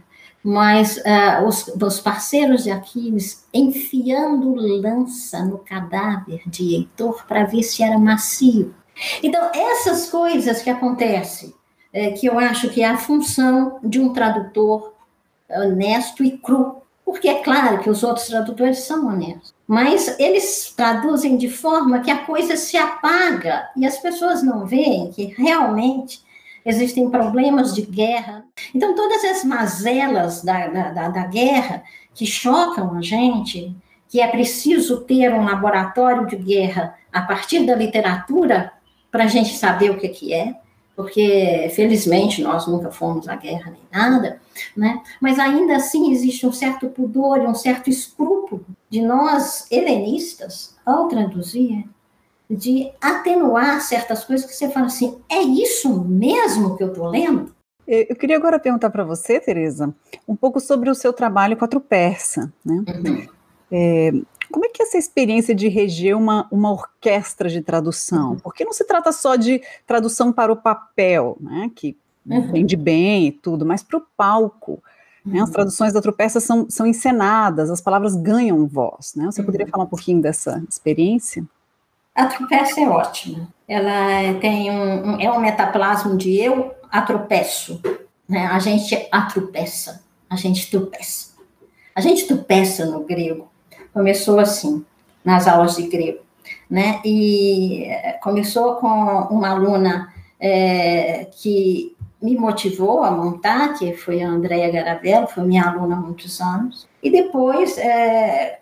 Mas 0.45 0.99
uh, 0.99 1.47
os, 1.47 1.69
os, 1.69 2.01
parceiros 2.01 2.65
de 2.65 2.71
Aquiles 2.71 3.47
enfiando 3.55 4.55
lança 4.55 5.43
no 5.47 5.57
cadáver 5.57 6.43
de 6.47 6.75
Heitor 6.75 7.25
para 7.27 7.45
ver 7.45 7.63
se 7.63 7.83
era 7.83 7.97
macio. 7.97 8.75
Então, 9.23 9.51
essas 9.55 10.11
coisas 10.11 10.61
que 10.61 10.69
acontecem, 10.69 11.55
é, 11.91 12.11
que 12.11 12.27
eu 12.27 12.39
acho 12.39 12.69
que 12.69 12.83
é 12.83 12.87
a 12.87 12.99
função 12.99 13.79
de 13.83 13.99
um 13.99 14.13
tradutor 14.13 14.93
honesto 15.49 16.25
e 16.25 16.37
cru, 16.37 16.82
porque 17.05 17.29
é 17.29 17.43
claro 17.43 17.81
que 17.81 17.91
os 17.91 18.03
outros 18.03 18.27
tradutores 18.27 18.81
são 18.81 19.07
honestos, 19.07 19.55
mas 19.67 20.19
eles 20.19 20.73
traduzem 20.77 21.37
de 21.37 21.49
forma 21.49 22.01
que 22.01 22.11
a 22.11 22.25
coisa 22.25 22.57
se 22.57 22.77
apaga 22.77 23.69
e 23.77 23.87
as 23.87 23.99
pessoas 23.99 24.43
não 24.43 24.67
veem 24.67 25.11
que 25.11 25.35
realmente 25.37 26.23
existem 26.65 27.11
problemas 27.11 27.75
de 27.75 27.83
guerra. 27.83 28.45
Então, 28.75 28.95
todas 28.95 29.25
as 29.25 29.45
mazelas 29.45 30.43
da, 30.43 30.69
da, 30.69 31.09
da 31.09 31.27
guerra 31.27 31.83
que 32.15 32.25
chocam 32.25 32.97
a 32.97 33.03
gente, 33.03 33.75
que 34.09 34.21
é 34.21 34.27
preciso 34.29 35.01
ter 35.01 35.33
um 35.33 35.45
laboratório 35.45 36.27
de 36.27 36.37
guerra 36.37 36.95
a 37.13 37.23
partir 37.23 37.67
da 37.67 37.75
literatura 37.75 38.73
para 39.11 39.25
a 39.25 39.29
gente 39.29 39.55
saber 39.57 39.91
o 39.91 39.99
que, 39.99 40.09
que 40.09 40.33
é, 40.33 40.55
porque 40.95 41.71
felizmente 41.75 42.43
nós 42.43 42.67
nunca 42.67 42.91
fomos 42.91 43.29
à 43.29 43.37
guerra 43.37 43.71
nem 43.71 43.83
nada, 43.91 44.41
né? 44.77 45.03
Mas 45.21 45.39
ainda 45.39 45.77
assim 45.77 46.13
existe 46.13 46.47
um 46.47 46.53
certo 46.53 46.89
pudor 46.89 47.39
e 47.39 47.47
um 47.47 47.55
certo 47.55 47.89
escrúpulo 47.89 48.65
de 48.91 49.01
nós 49.01 49.67
helenistas 49.71 50.77
ao 50.85 51.09
traduzir 51.09 51.85
de 52.51 52.91
atenuar 53.01 53.81
certas 53.81 54.25
coisas 54.25 54.47
que 54.47 54.55
você 54.55 54.69
fala 54.69 54.87
assim, 54.87 55.19
é 55.29 55.41
isso 55.41 56.05
mesmo 56.05 56.77
que 56.77 56.83
eu 56.83 56.89
estou 56.89 57.09
lendo? 57.09 57.55
Eu 57.87 58.15
queria 58.15 58.37
agora 58.37 58.61
perguntar 58.61 58.91
para 58.91 59.05
você, 59.05 59.41
Tereza, 59.41 59.95
um 60.29 60.37
pouco 60.37 60.61
sobre 60.61 60.89
o 60.89 60.95
seu 60.95 61.13
trabalho 61.13 61.57
com 61.57 61.65
a 61.65 61.69
Trupersa, 61.69 62.53
né? 62.65 62.85
Uhum. 62.89 63.27
É, 63.71 64.13
como 64.53 64.67
é 64.67 64.69
que 64.69 64.83
é 64.83 64.87
essa 64.87 64.99
experiência 64.99 65.55
de 65.55 65.69
reger 65.69 66.17
uma, 66.17 66.47
uma 66.51 66.71
orquestra 66.71 67.49
de 67.49 67.61
tradução? 67.63 68.33
Uhum. 68.33 68.39
Porque 68.39 68.65
não 68.65 68.73
se 68.73 68.85
trata 68.85 69.11
só 69.11 69.35
de 69.35 69.63
tradução 69.87 70.33
para 70.33 70.53
o 70.53 70.57
papel, 70.57 71.37
né, 71.41 71.71
que 71.75 71.97
uhum. 72.27 72.53
vende 72.53 72.77
bem 72.77 73.27
e 73.29 73.33
tudo, 73.33 73.65
mas 73.65 73.83
para 73.83 73.99
o 73.99 74.07
palco. 74.17 74.83
Né, 75.25 75.41
as 75.41 75.49
uhum. 75.49 75.53
traduções 75.55 75.93
da 75.93 76.03
Trupersa 76.03 76.41
são, 76.41 76.69
são 76.69 76.87
encenadas, 76.87 77.71
as 77.71 77.81
palavras 77.81 78.15
ganham 78.15 78.67
voz. 78.67 79.15
Né? 79.17 79.25
Você 79.27 79.41
uhum. 79.41 79.47
poderia 79.47 79.67
falar 79.67 79.85
um 79.85 79.89
pouquinho 79.89 80.21
dessa 80.21 80.63
experiência? 80.69 81.45
A 82.15 82.27
Trupersa 82.27 82.81
é 82.81 82.89
ótima. 82.89 83.49
Ela 83.67 84.39
tem 84.41 84.71
um, 84.71 85.15
um, 85.15 85.21
é 85.21 85.33
um 85.33 85.41
metaplasmo 85.41 86.17
de 86.17 86.37
eu 86.37 86.75
atropeço. 86.91 87.81
Né? 88.29 88.47
A 88.47 88.59
gente 88.59 89.09
atropeça, 89.11 90.03
a 90.29 90.37
gente 90.37 90.71
tropeça. 90.71 91.33
A 91.95 92.01
gente 92.01 92.27
tropeça 92.27 92.87
no 92.87 93.05
grego 93.05 93.52
começou 93.93 94.39
assim, 94.39 94.85
nas 95.25 95.47
aulas 95.47 95.77
de 95.77 95.85
grego, 95.89 96.21
né? 96.69 97.01
E 97.05 97.85
eh, 97.85 98.19
começou 98.23 98.77
com 98.77 98.89
uma 98.89 99.51
aluna 99.51 100.13
é, 100.41 101.27
que 101.27 101.97
me 102.21 102.37
motivou 102.37 103.03
a 103.03 103.11
montar, 103.11 103.75
que 103.79 103.93
foi 103.95 104.23
a 104.23 104.29
Andrea 104.29 104.71
Garavello, 104.71 105.27
foi 105.27 105.45
minha 105.45 105.65
aluna 105.65 105.97
há 105.97 106.01
muitos 106.01 106.41
anos. 106.41 106.89
E 107.03 107.11
depois, 107.11 107.77
é, 107.79 108.61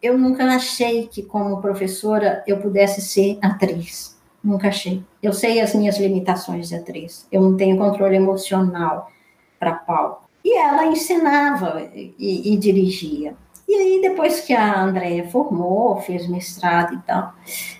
eu 0.00 0.16
nunca 0.16 0.44
achei 0.46 1.06
que, 1.06 1.22
como 1.22 1.60
professora, 1.60 2.42
eu 2.46 2.58
pudesse 2.58 3.02
ser 3.02 3.38
atriz. 3.42 4.18
Nunca 4.42 4.68
achei. 4.68 5.02
Eu 5.22 5.32
sei 5.32 5.60
as 5.60 5.74
minhas 5.74 5.98
limitações 5.98 6.68
de 6.68 6.76
atriz. 6.76 7.26
Eu 7.30 7.42
não 7.42 7.56
tenho 7.56 7.76
controle 7.76 8.16
emocional 8.16 9.10
para 9.58 9.74
palco. 9.74 10.28
E 10.42 10.56
ela 10.56 10.86
ensinava 10.86 11.82
e, 11.94 12.54
e 12.54 12.56
dirigia. 12.56 13.34
E 13.68 13.74
aí, 13.74 14.00
depois 14.00 14.40
que 14.40 14.54
a 14.54 14.80
Andrea 14.80 15.28
formou, 15.28 15.98
fez 15.98 16.26
mestrado 16.26 16.94
e 16.94 16.98
tal, 17.00 17.34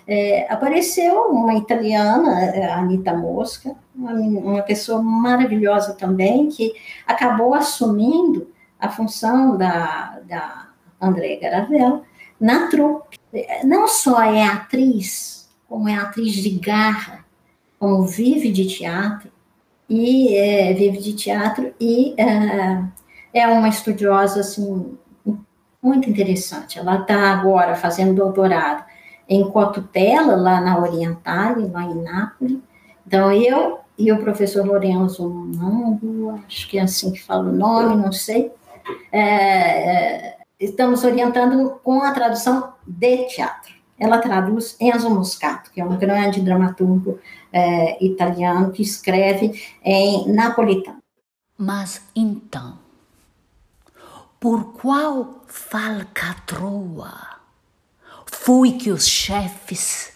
é, 0.07 0.45
apareceu 0.47 1.31
uma 1.31 1.55
italiana, 1.55 2.29
a 2.71 2.77
Anitta 2.77 3.11
Mosca, 3.15 3.75
uma, 3.95 4.13
uma, 4.13 4.61
pessoa 4.61 5.01
maravilhosa 5.01 5.95
também, 5.95 6.47
que 6.47 6.75
acabou 7.07 7.55
assumindo 7.55 8.51
a 8.79 8.87
função 8.87 9.57
da, 9.57 10.19
da 10.27 10.69
Andrea 11.01 11.39
Garavello 11.39 12.03
na 12.39 12.67
trupe. 12.67 13.17
Não 13.63 13.87
só 13.87 14.21
é 14.21 14.43
atriz, 14.45 15.49
como 15.67 15.89
é 15.89 15.95
atriz 15.95 16.33
de 16.33 16.51
garra, 16.51 17.25
como 17.79 18.05
vive 18.05 18.51
de 18.51 18.67
teatro, 18.67 19.31
e 19.89 20.35
é, 20.37 20.71
vive 20.73 20.99
de 20.99 21.13
teatro 21.13 21.73
e 21.79 22.13
é, 22.15 22.83
é 23.33 23.47
uma 23.47 23.67
estudiosa 23.67 24.41
assim 24.41 24.98
muito 25.81 26.09
interessante. 26.09 26.77
Ela 26.79 27.01
está 27.01 27.31
agora 27.31 27.75
fazendo 27.75 28.15
doutorado 28.15 28.83
em 29.27 29.49
Cotutela, 29.49 30.35
lá 30.35 30.59
na 30.59 30.79
Orientale, 30.79 31.67
lá 31.67 31.83
em 31.83 32.01
Nápoles. 32.01 32.57
Então, 33.05 33.31
eu 33.31 33.79
e 33.97 34.11
o 34.11 34.19
professor 34.19 34.65
Lorenzo 34.65 35.29
Mango, 35.29 36.39
acho 36.47 36.67
que 36.69 36.79
é 36.79 36.81
assim 36.81 37.11
que 37.11 37.21
fala 37.21 37.49
o 37.49 37.53
nome, 37.53 37.95
não 37.95 38.11
sei, 38.11 38.51
é, 39.11 39.19
é, 39.21 40.37
estamos 40.59 41.03
orientando 41.03 41.79
com 41.83 42.01
a 42.01 42.11
tradução 42.11 42.73
de 42.87 43.25
teatro. 43.25 43.73
Ela 43.99 44.19
traduz 44.19 44.77
Enzo 44.79 45.09
Moscato, 45.09 45.69
que 45.71 45.81
é 45.81 45.85
um 45.85 45.97
grande 45.97 46.39
dramaturgo 46.39 47.19
é, 47.51 48.03
italiano 48.03 48.71
que 48.71 48.81
escreve 48.81 49.61
em 49.83 50.31
napolitano. 50.31 50.99
Mas 51.57 52.01
então, 52.15 52.77
por 54.39 54.73
qual 54.73 55.43
falcatrua 55.47 57.39
foi 58.25 58.73
que 58.73 58.89
os 58.89 59.05
chefes 59.05 60.13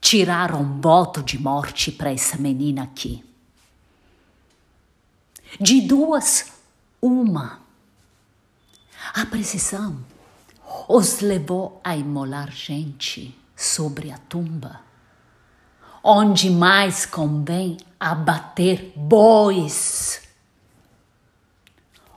tiraram 0.00 0.80
voto 0.80 1.22
de 1.22 1.38
morte 1.38 1.92
para 1.92 2.10
essa 2.10 2.36
menina 2.36 2.82
aqui? 2.82 3.24
De 5.60 5.80
duas, 5.82 6.52
uma. 7.00 7.60
A 9.14 9.24
precisão 9.26 10.04
os 10.88 11.20
levou 11.20 11.80
a 11.84 11.96
imolar 11.96 12.50
gente 12.50 13.38
sobre 13.56 14.10
a 14.10 14.18
tumba, 14.18 14.80
onde 16.02 16.50
mais 16.50 17.06
convém 17.06 17.76
abater 17.98 18.92
bois 18.96 20.29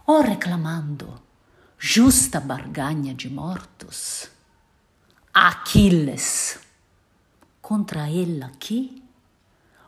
ou 0.06 0.22
reclamando 0.22 1.22
justa 1.78 2.40
barganha 2.40 3.14
de 3.14 3.30
mortos. 3.30 4.30
Aquiles, 5.34 6.60
contra 7.62 8.10
ele 8.10 8.44
aqui, 8.44 9.04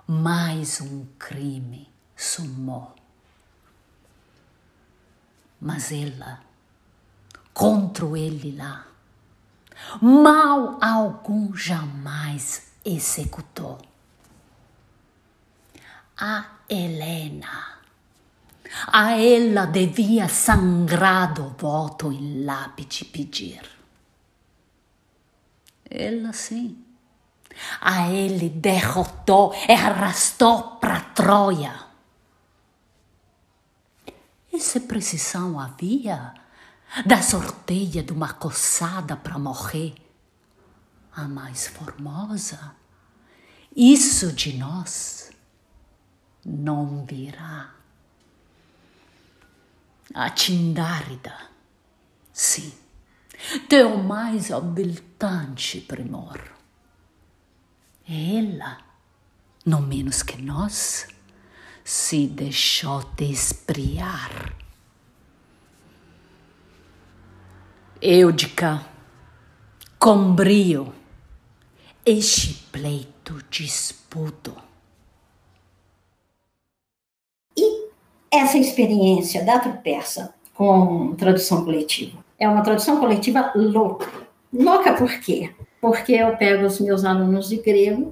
mais 0.07 0.81
um 0.81 1.05
crime 1.17 1.89
sumou. 2.15 2.93
Mas 5.61 5.91
ela, 5.91 6.41
contra 7.53 8.05
ele 8.17 8.55
lá, 8.55 8.85
mal 10.01 10.77
algum 10.81 11.55
jamais 11.55 12.71
executou. 12.83 13.79
A 16.17 16.45
Helena, 16.69 17.74
a 18.87 19.17
ela 19.17 19.65
devia 19.65 20.27
sangrado 20.27 21.55
voto 21.57 22.11
em 22.11 22.43
lápide 22.43 23.05
pedir. 23.05 23.61
Ela 25.89 26.33
sim. 26.33 26.83
A 27.79 28.11
ele 28.11 28.49
derrotou 28.49 29.53
e 29.67 29.71
arrastou 29.71 30.77
para 30.77 30.99
Troia. 30.99 31.85
E 34.51 34.59
se 34.59 34.81
precisão 34.81 35.59
havia 35.59 36.33
da 37.05 37.21
sorteia 37.21 38.03
de 38.03 38.11
uma 38.13 38.33
coçada 38.33 39.15
para 39.15 39.39
morrer, 39.39 39.95
a 41.13 41.27
mais 41.27 41.67
formosa, 41.67 42.75
isso 43.75 44.31
de 44.31 44.57
nós 44.57 45.31
não 46.45 47.05
virá 47.05 47.73
a 50.13 50.29
Tindárida. 50.29 51.35
Sim, 52.31 52.73
teu 53.67 53.97
mais 53.97 54.51
abiltante 54.51 55.81
primor. 55.81 56.39
Ela, 58.07 58.77
não 59.65 59.81
menos 59.81 60.21
que 60.21 60.41
nós, 60.41 61.07
se 61.83 62.27
deixou 62.27 63.03
despriar. 63.15 64.53
Eudica, 68.01 68.85
com 69.97 70.35
brio, 70.35 70.93
este 72.05 72.53
pleito 72.71 73.41
disputo 73.49 74.64
essa 78.37 78.57
experiência 78.57 79.43
da 79.43 79.59
Trupersa 79.59 80.33
com 80.53 81.13
tradução 81.15 81.63
coletiva 81.63 82.23
é 82.39 82.47
uma 82.47 82.61
tradução 82.61 82.99
coletiva 82.99 83.51
louca. 83.55 84.07
Louca 84.53 84.93
por 84.93 85.11
quê? 85.19 85.51
porque 85.85 86.13
eu 86.13 86.35
pego 86.35 86.65
os 86.65 86.79
meus 86.79 87.05
alunos 87.05 87.47
de 87.47 87.57
grego 87.57 88.11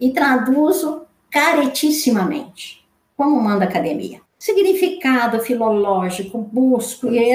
e 0.00 0.10
traduzo 0.10 1.02
caretissimamente, 1.30 2.82
como 3.14 3.38
manda 3.38 3.66
a 3.66 3.68
academia. 3.68 4.22
Significado 4.38 5.38
filológico, 5.40 6.38
busco, 6.38 7.08
e, 7.08 7.30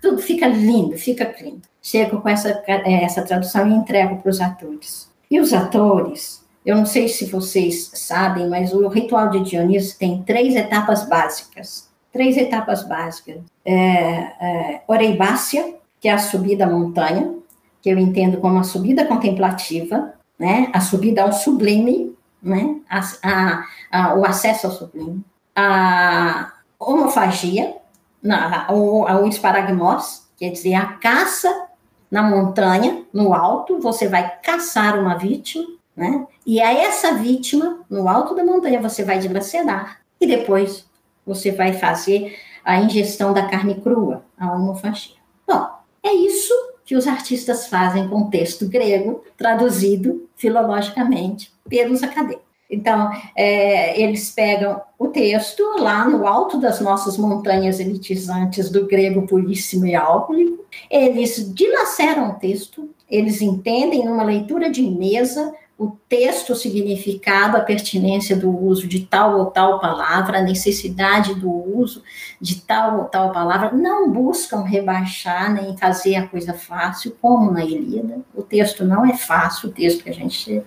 tudo 0.00 0.22
fica 0.22 0.46
lindo, 0.46 0.96
fica 0.96 1.36
lindo. 1.38 1.60
Chego 1.82 2.22
com 2.22 2.28
essa, 2.30 2.64
essa 2.66 3.20
tradução 3.20 3.68
e 3.68 3.74
entrego 3.74 4.16
para 4.22 4.30
os 4.30 4.40
atores. 4.40 5.10
E 5.30 5.38
os 5.38 5.52
atores, 5.52 6.42
eu 6.64 6.76
não 6.76 6.86
sei 6.86 7.08
se 7.08 7.26
vocês 7.26 7.90
sabem, 7.94 8.48
mas 8.48 8.72
o 8.72 8.88
ritual 8.88 9.28
de 9.28 9.40
Dionísio 9.40 9.98
tem 9.98 10.22
três 10.22 10.56
etapas 10.56 11.06
básicas. 11.06 11.90
Três 12.10 12.36
etapas 12.36 12.88
básicas. 12.88 13.36
É, 13.64 13.74
é, 13.74 14.82
Oreibácia, 14.86 15.74
que 16.00 16.08
é 16.08 16.12
a 16.12 16.18
subida 16.18 16.64
à 16.64 16.70
montanha, 16.70 17.34
que 17.82 17.90
eu 17.90 17.98
entendo 17.98 18.38
como 18.38 18.58
a 18.58 18.64
subida 18.64 19.04
contemplativa, 19.04 20.14
né? 20.38 20.70
a 20.72 20.80
subida 20.80 21.22
ao 21.22 21.32
sublime, 21.32 22.16
né? 22.42 22.76
a, 22.88 23.00
a, 23.22 23.64
a, 23.90 24.14
o 24.14 24.24
acesso 24.24 24.66
ao 24.66 24.72
sublime. 24.72 25.22
A 25.54 26.50
homofagia, 26.78 27.76
na, 28.22 28.68
o, 28.70 29.02
o 29.02 29.28
esparagmos, 29.28 30.26
quer 30.38 30.50
dizer, 30.50 30.74
a 30.74 30.86
caça 30.86 31.66
na 32.10 32.22
montanha, 32.22 33.04
no 33.12 33.34
alto, 33.34 33.80
você 33.80 34.08
vai 34.08 34.38
caçar 34.42 34.98
uma 34.98 35.16
vítima, 35.16 35.66
né? 35.96 36.26
E 36.46 36.60
a 36.60 36.72
essa 36.72 37.14
vítima, 37.14 37.84
no 37.88 38.08
alto 38.08 38.34
da 38.34 38.44
montanha, 38.44 38.80
você 38.80 39.04
vai 39.04 39.18
dilacerar. 39.18 40.00
E 40.20 40.26
depois 40.26 40.86
você 41.24 41.50
vai 41.50 41.72
fazer 41.72 42.36
a 42.64 42.80
ingestão 42.80 43.32
da 43.32 43.46
carne 43.46 43.80
crua, 43.80 44.24
a 44.38 44.52
homofagia. 44.52 45.16
Bom, 45.46 45.66
é 46.02 46.12
isso 46.12 46.52
que 46.84 46.96
os 46.96 47.06
artistas 47.06 47.66
fazem 47.66 48.08
com 48.08 48.22
o 48.22 48.30
texto 48.30 48.68
grego, 48.68 49.22
traduzido 49.36 50.28
filologicamente 50.36 51.52
pelos 51.68 52.02
acadêmicos. 52.02 52.44
Então, 52.70 53.10
é, 53.36 54.00
eles 54.00 54.30
pegam 54.30 54.80
o 54.98 55.08
texto 55.08 55.62
lá 55.78 56.08
no 56.08 56.26
alto 56.26 56.58
das 56.58 56.80
nossas 56.80 57.16
montanhas 57.16 57.78
elitizantes 57.78 58.70
do 58.70 58.86
grego 58.86 59.26
puríssimo 59.26 59.86
e 59.86 59.94
álcoolico, 59.94 60.64
eles 60.90 61.52
dilaceram 61.54 62.30
o 62.30 62.34
texto, 62.34 62.90
eles 63.08 63.40
entendem 63.40 64.04
numa 64.04 64.24
leitura 64.24 64.70
de 64.70 64.82
mesa 64.82 65.54
o 65.84 65.98
texto, 66.08 66.50
o 66.50 66.56
significado, 66.56 67.56
a 67.56 67.60
pertinência 67.60 68.34
do 68.34 68.50
uso 68.50 68.88
de 68.88 69.00
tal 69.00 69.38
ou 69.38 69.46
tal 69.46 69.78
palavra, 69.78 70.38
a 70.38 70.42
necessidade 70.42 71.34
do 71.34 71.50
uso 71.50 72.02
de 72.40 72.62
tal 72.62 73.00
ou 73.00 73.04
tal 73.04 73.32
palavra, 73.32 73.72
não 73.72 74.10
buscam 74.10 74.62
rebaixar 74.62 75.52
nem 75.52 75.76
fazer 75.76 76.16
a 76.16 76.26
coisa 76.26 76.54
fácil, 76.54 77.16
como 77.20 77.50
na 77.50 77.62
Ilíada. 77.62 78.20
O 78.34 78.42
texto 78.42 78.84
não 78.84 79.04
é 79.04 79.14
fácil, 79.14 79.68
o 79.68 79.72
texto 79.72 80.04
que 80.04 80.10
a 80.10 80.14
gente. 80.14 80.62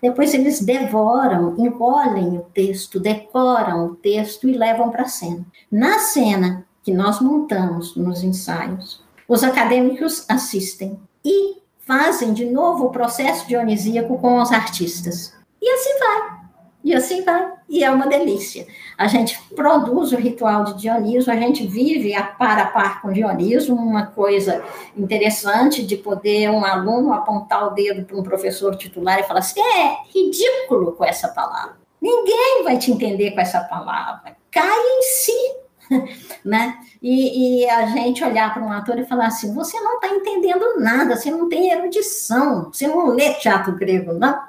Depois 0.00 0.32
eles 0.32 0.60
devoram, 0.60 1.54
engolem 1.58 2.38
o 2.38 2.46
texto, 2.54 2.98
decoram 2.98 3.86
o 3.86 3.94
texto 3.94 4.48
e 4.48 4.56
levam 4.56 4.90
para 4.90 5.02
a 5.02 5.08
cena. 5.08 5.44
Na 5.70 5.98
cena 5.98 6.64
que 6.82 6.92
nós 6.92 7.20
montamos 7.20 7.96
nos 7.96 8.22
ensaios, 8.22 9.02
os 9.28 9.42
acadêmicos 9.42 10.24
assistem 10.28 10.98
e 11.24 11.63
fazem 11.86 12.32
de 12.32 12.44
novo 12.44 12.86
o 12.86 12.90
processo 12.90 13.46
dionisíaco 13.46 14.18
com 14.18 14.40
os 14.40 14.52
artistas. 14.52 15.34
E 15.60 15.68
assim 15.68 15.98
vai. 15.98 16.44
E 16.84 16.94
assim 16.94 17.22
vai. 17.22 17.52
E 17.66 17.82
é 17.82 17.90
uma 17.90 18.06
delícia. 18.06 18.66
A 18.96 19.06
gente 19.06 19.40
produz 19.54 20.12
o 20.12 20.16
ritual 20.16 20.64
de 20.64 20.74
Dioniso, 20.74 21.30
a 21.30 21.36
gente 21.36 21.66
vive 21.66 22.14
a 22.14 22.22
par 22.22 22.58
a 22.58 22.66
par 22.66 23.00
com 23.00 23.10
Dioniso, 23.10 23.74
uma 23.74 24.06
coisa 24.06 24.62
interessante 24.94 25.82
de 25.82 25.96
poder 25.96 26.50
um 26.50 26.64
aluno 26.64 27.12
apontar 27.12 27.66
o 27.66 27.70
dedo 27.70 28.04
para 28.04 28.16
um 28.16 28.22
professor 28.22 28.76
titular 28.76 29.18
e 29.18 29.22
falar 29.22 29.40
assim: 29.40 29.60
é 29.60 29.96
ridículo 30.12 30.92
com 30.92 31.04
essa 31.04 31.28
palavra. 31.28 31.76
Ninguém 32.00 32.62
vai 32.62 32.76
te 32.76 32.92
entender 32.92 33.30
com 33.30 33.40
essa 33.40 33.60
palavra. 33.60 34.36
Cai 34.50 34.78
em 34.78 35.02
si. 35.02 35.63
né? 36.44 36.78
E, 37.02 37.62
e, 37.62 37.70
a 37.70 37.86
gente 37.86 38.24
olhar 38.24 38.52
para 38.52 38.62
um 38.62 38.72
ator 38.72 38.98
e 38.98 39.06
falar 39.06 39.26
assim: 39.26 39.54
você 39.54 39.78
não 39.80 39.96
está 39.96 40.08
entendendo 40.08 40.78
nada, 40.78 41.16
você 41.16 41.30
não 41.30 41.48
tem 41.48 41.70
erudição, 41.70 42.70
você 42.72 42.86
não 42.86 43.08
lê 43.08 43.34
teatro 43.34 43.74
grego, 43.74 44.12
não, 44.12 44.42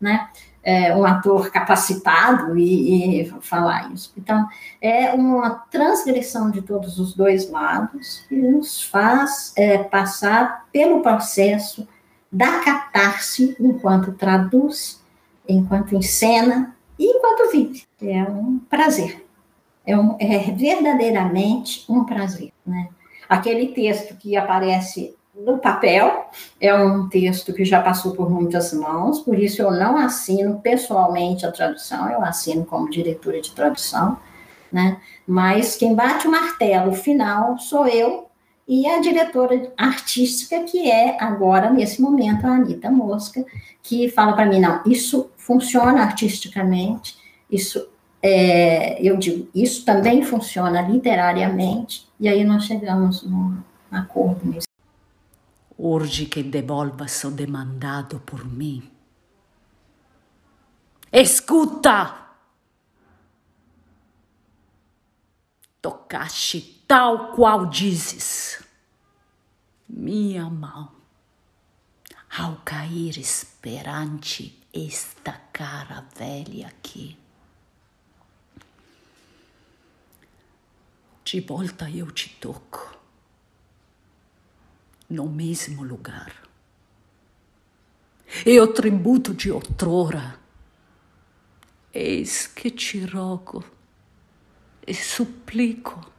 né? 0.00 0.28
É, 0.64 0.94
um 0.94 1.04
ator 1.04 1.50
capacitado 1.50 2.56
e, 2.56 3.22
e, 3.22 3.32
falar 3.40 3.92
isso. 3.92 4.12
Então, 4.16 4.46
é 4.80 5.12
uma 5.12 5.50
transgressão 5.50 6.52
de 6.52 6.62
todos 6.62 7.00
os 7.00 7.14
dois 7.14 7.50
lados 7.50 8.24
que 8.28 8.36
nos 8.36 8.80
faz 8.80 9.52
é, 9.56 9.78
passar 9.78 10.66
pelo 10.72 11.02
processo 11.02 11.86
da 12.30 12.60
catarse 12.60 13.56
enquanto 13.58 14.12
traduz, 14.12 15.02
enquanto 15.48 15.96
encena 15.96 16.76
e 16.96 17.06
enquanto 17.06 17.50
vive. 17.50 17.84
É 18.00 18.22
um 18.22 18.60
prazer. 18.70 19.24
É, 19.86 19.98
um, 19.98 20.16
é 20.18 20.38
verdadeiramente 20.52 21.84
um 21.88 22.04
prazer. 22.04 22.52
Né? 22.64 22.88
Aquele 23.28 23.68
texto 23.68 24.16
que 24.16 24.36
aparece 24.36 25.14
no 25.34 25.58
papel 25.58 26.26
é 26.60 26.74
um 26.74 27.08
texto 27.08 27.52
que 27.52 27.64
já 27.64 27.80
passou 27.80 28.12
por 28.12 28.30
muitas 28.30 28.72
mãos, 28.72 29.20
por 29.20 29.38
isso 29.38 29.62
eu 29.62 29.70
não 29.70 29.96
assino 29.96 30.60
pessoalmente 30.60 31.46
a 31.46 31.50
tradução, 31.50 32.10
eu 32.10 32.22
assino 32.22 32.64
como 32.64 32.90
diretora 32.90 33.40
de 33.40 33.50
tradução, 33.52 34.18
né? 34.70 35.00
Mas 35.26 35.76
quem 35.76 35.94
bate 35.94 36.26
o 36.26 36.30
martelo 36.30 36.92
final 36.92 37.58
sou 37.58 37.86
eu 37.86 38.26
e 38.66 38.86
a 38.86 39.00
diretora 39.00 39.72
artística, 39.76 40.62
que 40.64 40.90
é 40.90 41.16
agora, 41.22 41.70
nesse 41.70 42.00
momento, 42.00 42.46
a 42.46 42.50
Anitta 42.50 42.90
Mosca, 42.90 43.44
que 43.82 44.08
fala 44.08 44.32
para 44.34 44.46
mim: 44.46 44.60
não, 44.60 44.82
isso 44.86 45.30
funciona 45.36 46.02
artisticamente, 46.02 47.16
isso 47.50 47.88
é, 48.22 49.02
eu 49.02 49.16
digo, 49.16 49.48
isso 49.52 49.84
também 49.84 50.22
funciona 50.22 50.80
literariamente, 50.80 52.08
e 52.20 52.28
aí 52.28 52.44
nós 52.44 52.64
chegamos 52.64 53.24
num 53.24 53.60
acordo 53.90 54.46
nisso. 54.46 54.68
Urge 55.76 56.26
que 56.26 56.42
devolvas 56.42 57.24
o 57.24 57.30
demandado 57.32 58.20
por 58.20 58.44
mim. 58.44 58.88
Escuta! 61.12 62.20
Tocaste 65.80 66.84
tal 66.86 67.32
qual 67.32 67.66
dizes. 67.66 68.62
Minha 69.88 70.48
mão, 70.48 70.92
ao 72.38 72.56
cair 72.64 73.18
esperante 73.18 74.62
esta 74.72 75.32
cara 75.52 76.06
velha 76.16 76.68
aqui, 76.68 77.18
De 81.24 81.40
volta 81.40 81.88
eu 81.88 82.10
te 82.10 82.28
toco, 82.40 82.98
no 85.08 85.28
mesmo 85.28 85.84
lugar. 85.84 86.34
E 88.44 88.58
o 88.58 88.66
tributo 88.72 89.32
de 89.32 89.50
outrora, 89.50 90.38
eis 91.94 92.46
que 92.46 92.70
te 92.70 93.04
rogo 93.04 93.64
e 94.86 94.94
suplico. 94.94 96.10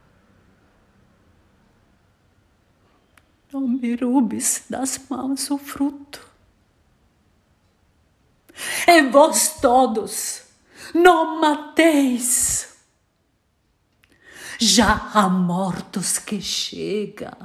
Não 3.52 3.68
me 3.68 3.94
roubes 3.94 4.64
das 4.70 4.98
mãos 5.08 5.50
o 5.50 5.58
fruto. 5.58 6.26
E 8.86 9.02
vós 9.10 9.60
todos, 9.60 10.44
não 10.94 11.40
mateis 11.40 12.73
já 14.64 15.10
há 15.12 15.28
mortos 15.28 16.18
que 16.18 16.40
chega. 16.40 17.36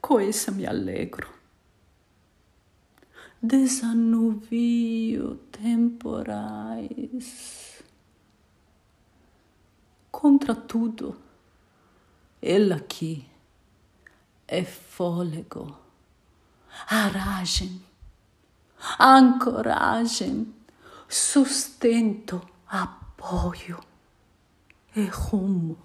Com 0.00 0.18
isso 0.20 0.50
me 0.52 0.66
alegro. 0.66 1.28
Desanuvio 3.42 5.36
temporais. 5.52 7.30
Contra 10.10 10.54
tudo, 10.54 11.16
ele 12.40 12.72
aqui 12.72 13.26
é 14.48 14.64
fôlego, 14.64 15.78
aragem, 16.88 17.82
ancoragem 18.98 20.54
sustento, 21.10 22.40
apoio 22.66 23.78
e 24.96 25.04
rumo. 25.04 25.78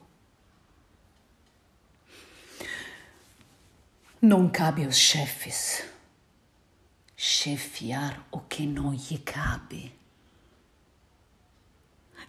Não 4.21 4.47
cabe 4.49 4.85
aos 4.85 4.97
chefes 4.97 5.83
chefiar 7.17 8.25
o 8.31 8.39
que 8.39 8.65
não 8.65 8.93
lhe 8.93 9.17
cabe, 9.17 9.93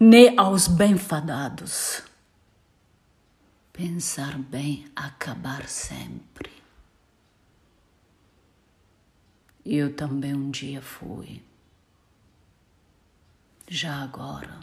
nem 0.00 0.38
aos 0.38 0.66
bem-fadados 0.66 2.02
Pensar 3.76 4.38
bem, 4.38 4.86
acabar 4.96 5.68
sempre. 5.68 6.50
Eu 9.62 9.94
também 9.94 10.34
um 10.34 10.50
dia 10.50 10.80
fui. 10.80 11.42
Já 13.68 14.00
agora, 14.00 14.60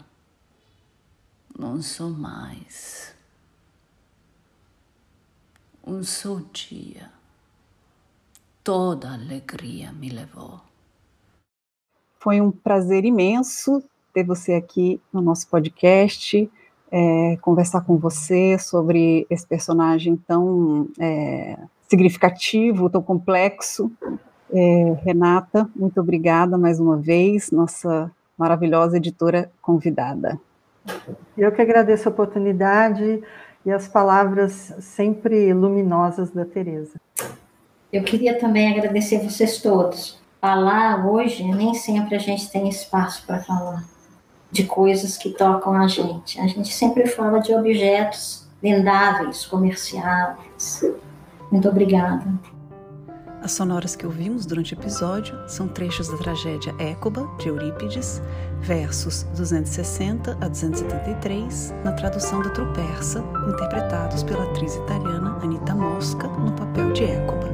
não 1.58 1.82
sou 1.82 2.08
mais. 2.08 3.14
Um 5.86 6.02
só 6.02 6.40
dia, 6.50 7.10
toda 8.62 9.12
alegria 9.12 9.92
me 9.92 10.08
levou. 10.08 10.58
Foi 12.18 12.40
um 12.40 12.50
prazer 12.50 13.04
imenso 13.04 13.84
ter 14.14 14.24
você 14.24 14.54
aqui 14.54 14.98
no 15.12 15.20
nosso 15.20 15.48
podcast, 15.48 16.50
é, 16.90 17.36
conversar 17.42 17.82
com 17.82 17.98
você 17.98 18.58
sobre 18.58 19.26
esse 19.28 19.46
personagem 19.46 20.16
tão 20.16 20.88
é, 20.98 21.58
significativo, 21.86 22.88
tão 22.88 23.02
complexo. 23.02 23.92
É, 24.50 24.96
Renata, 25.04 25.70
muito 25.76 26.00
obrigada 26.00 26.56
mais 26.56 26.80
uma 26.80 26.96
vez, 26.96 27.50
nossa 27.50 28.10
maravilhosa 28.36 28.96
editora 28.96 29.50
convidada. 29.60 30.38
Eu 31.36 31.50
que 31.52 31.62
agradeço 31.62 32.08
a 32.08 32.12
oportunidade 32.12 33.22
e 33.64 33.70
as 33.70 33.88
palavras 33.88 34.74
sempre 34.80 35.52
luminosas 35.52 36.30
da 36.30 36.44
Tereza. 36.44 37.00
Eu 37.92 38.02
queria 38.02 38.38
também 38.38 38.70
agradecer 38.70 39.18
vocês 39.18 39.62
todos. 39.62 40.20
Falar 40.40 41.06
hoje, 41.06 41.44
nem 41.44 41.72
sempre 41.74 42.16
a 42.16 42.18
gente 42.18 42.50
tem 42.50 42.68
espaço 42.68 43.24
para 43.26 43.38
falar 43.38 43.84
de 44.50 44.64
coisas 44.64 45.16
que 45.16 45.30
tocam 45.30 45.74
a 45.74 45.88
gente. 45.88 46.38
A 46.40 46.46
gente 46.46 46.72
sempre 46.72 47.06
fala 47.06 47.38
de 47.40 47.54
objetos 47.54 48.46
vendáveis, 48.62 49.46
comerciáveis. 49.46 50.84
Muito 51.50 51.68
obrigada. 51.68 52.24
As 53.44 53.52
sonoras 53.52 53.94
que 53.94 54.06
ouvimos 54.06 54.46
durante 54.46 54.72
o 54.72 54.80
episódio 54.80 55.38
são 55.46 55.68
trechos 55.68 56.08
da 56.08 56.16
tragédia 56.16 56.74
Écoba, 56.78 57.28
de 57.38 57.48
Eurípides, 57.48 58.22
versos 58.62 59.24
260 59.36 60.30
a 60.40 60.48
273, 60.48 61.74
na 61.84 61.92
tradução 61.92 62.40
da 62.40 62.48
Tropersa, 62.48 63.22
interpretados 63.46 64.22
pela 64.22 64.44
atriz 64.44 64.74
italiana 64.76 65.38
Anita 65.42 65.74
Mosca 65.74 66.26
no 66.26 66.52
papel 66.52 66.90
de 66.94 67.04
Écoba. 67.04 67.50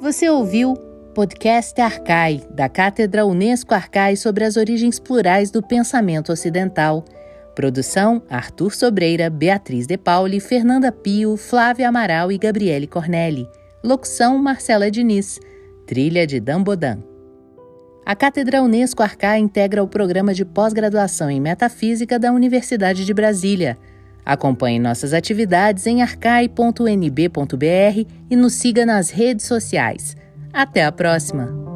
Você 0.00 0.30
ouviu 0.30 0.74
Podcast 1.16 1.80
Arcai, 1.80 2.46
da 2.48 2.68
Cátedra 2.68 3.26
Unesco 3.26 3.74
Arcai 3.74 4.14
sobre 4.14 4.44
as 4.44 4.56
origens 4.56 5.00
plurais 5.00 5.50
do 5.50 5.60
pensamento 5.60 6.30
ocidental 6.30 7.04
Produção: 7.54 8.22
Arthur 8.28 8.74
Sobreira, 8.74 9.28
Beatriz 9.28 9.86
De 9.86 9.96
Pauli, 9.96 10.40
Fernanda 10.40 10.90
Pio, 10.90 11.36
Flávia 11.36 11.88
Amaral 11.88 12.32
e 12.32 12.38
Gabriele 12.38 12.86
Cornelli. 12.86 13.48
Locução: 13.84 14.38
Marcela 14.38 14.90
Diniz. 14.90 15.38
Trilha 15.86 16.26
de 16.26 16.40
Dambodan. 16.40 17.02
A 18.04 18.16
Cátedra 18.16 18.62
Unesco 18.62 19.02
Arcá 19.02 19.38
integra 19.38 19.82
o 19.82 19.88
programa 19.88 20.34
de 20.34 20.44
pós-graduação 20.44 21.30
em 21.30 21.40
Metafísica 21.40 22.18
da 22.18 22.32
Universidade 22.32 23.04
de 23.04 23.14
Brasília. 23.14 23.78
Acompanhe 24.24 24.78
nossas 24.78 25.12
atividades 25.12 25.86
em 25.86 26.02
arcai.nb.br 26.02 26.52
e 28.30 28.36
nos 28.36 28.54
siga 28.54 28.86
nas 28.86 29.10
redes 29.10 29.46
sociais. 29.46 30.16
Até 30.52 30.84
a 30.84 30.92
próxima! 30.92 31.71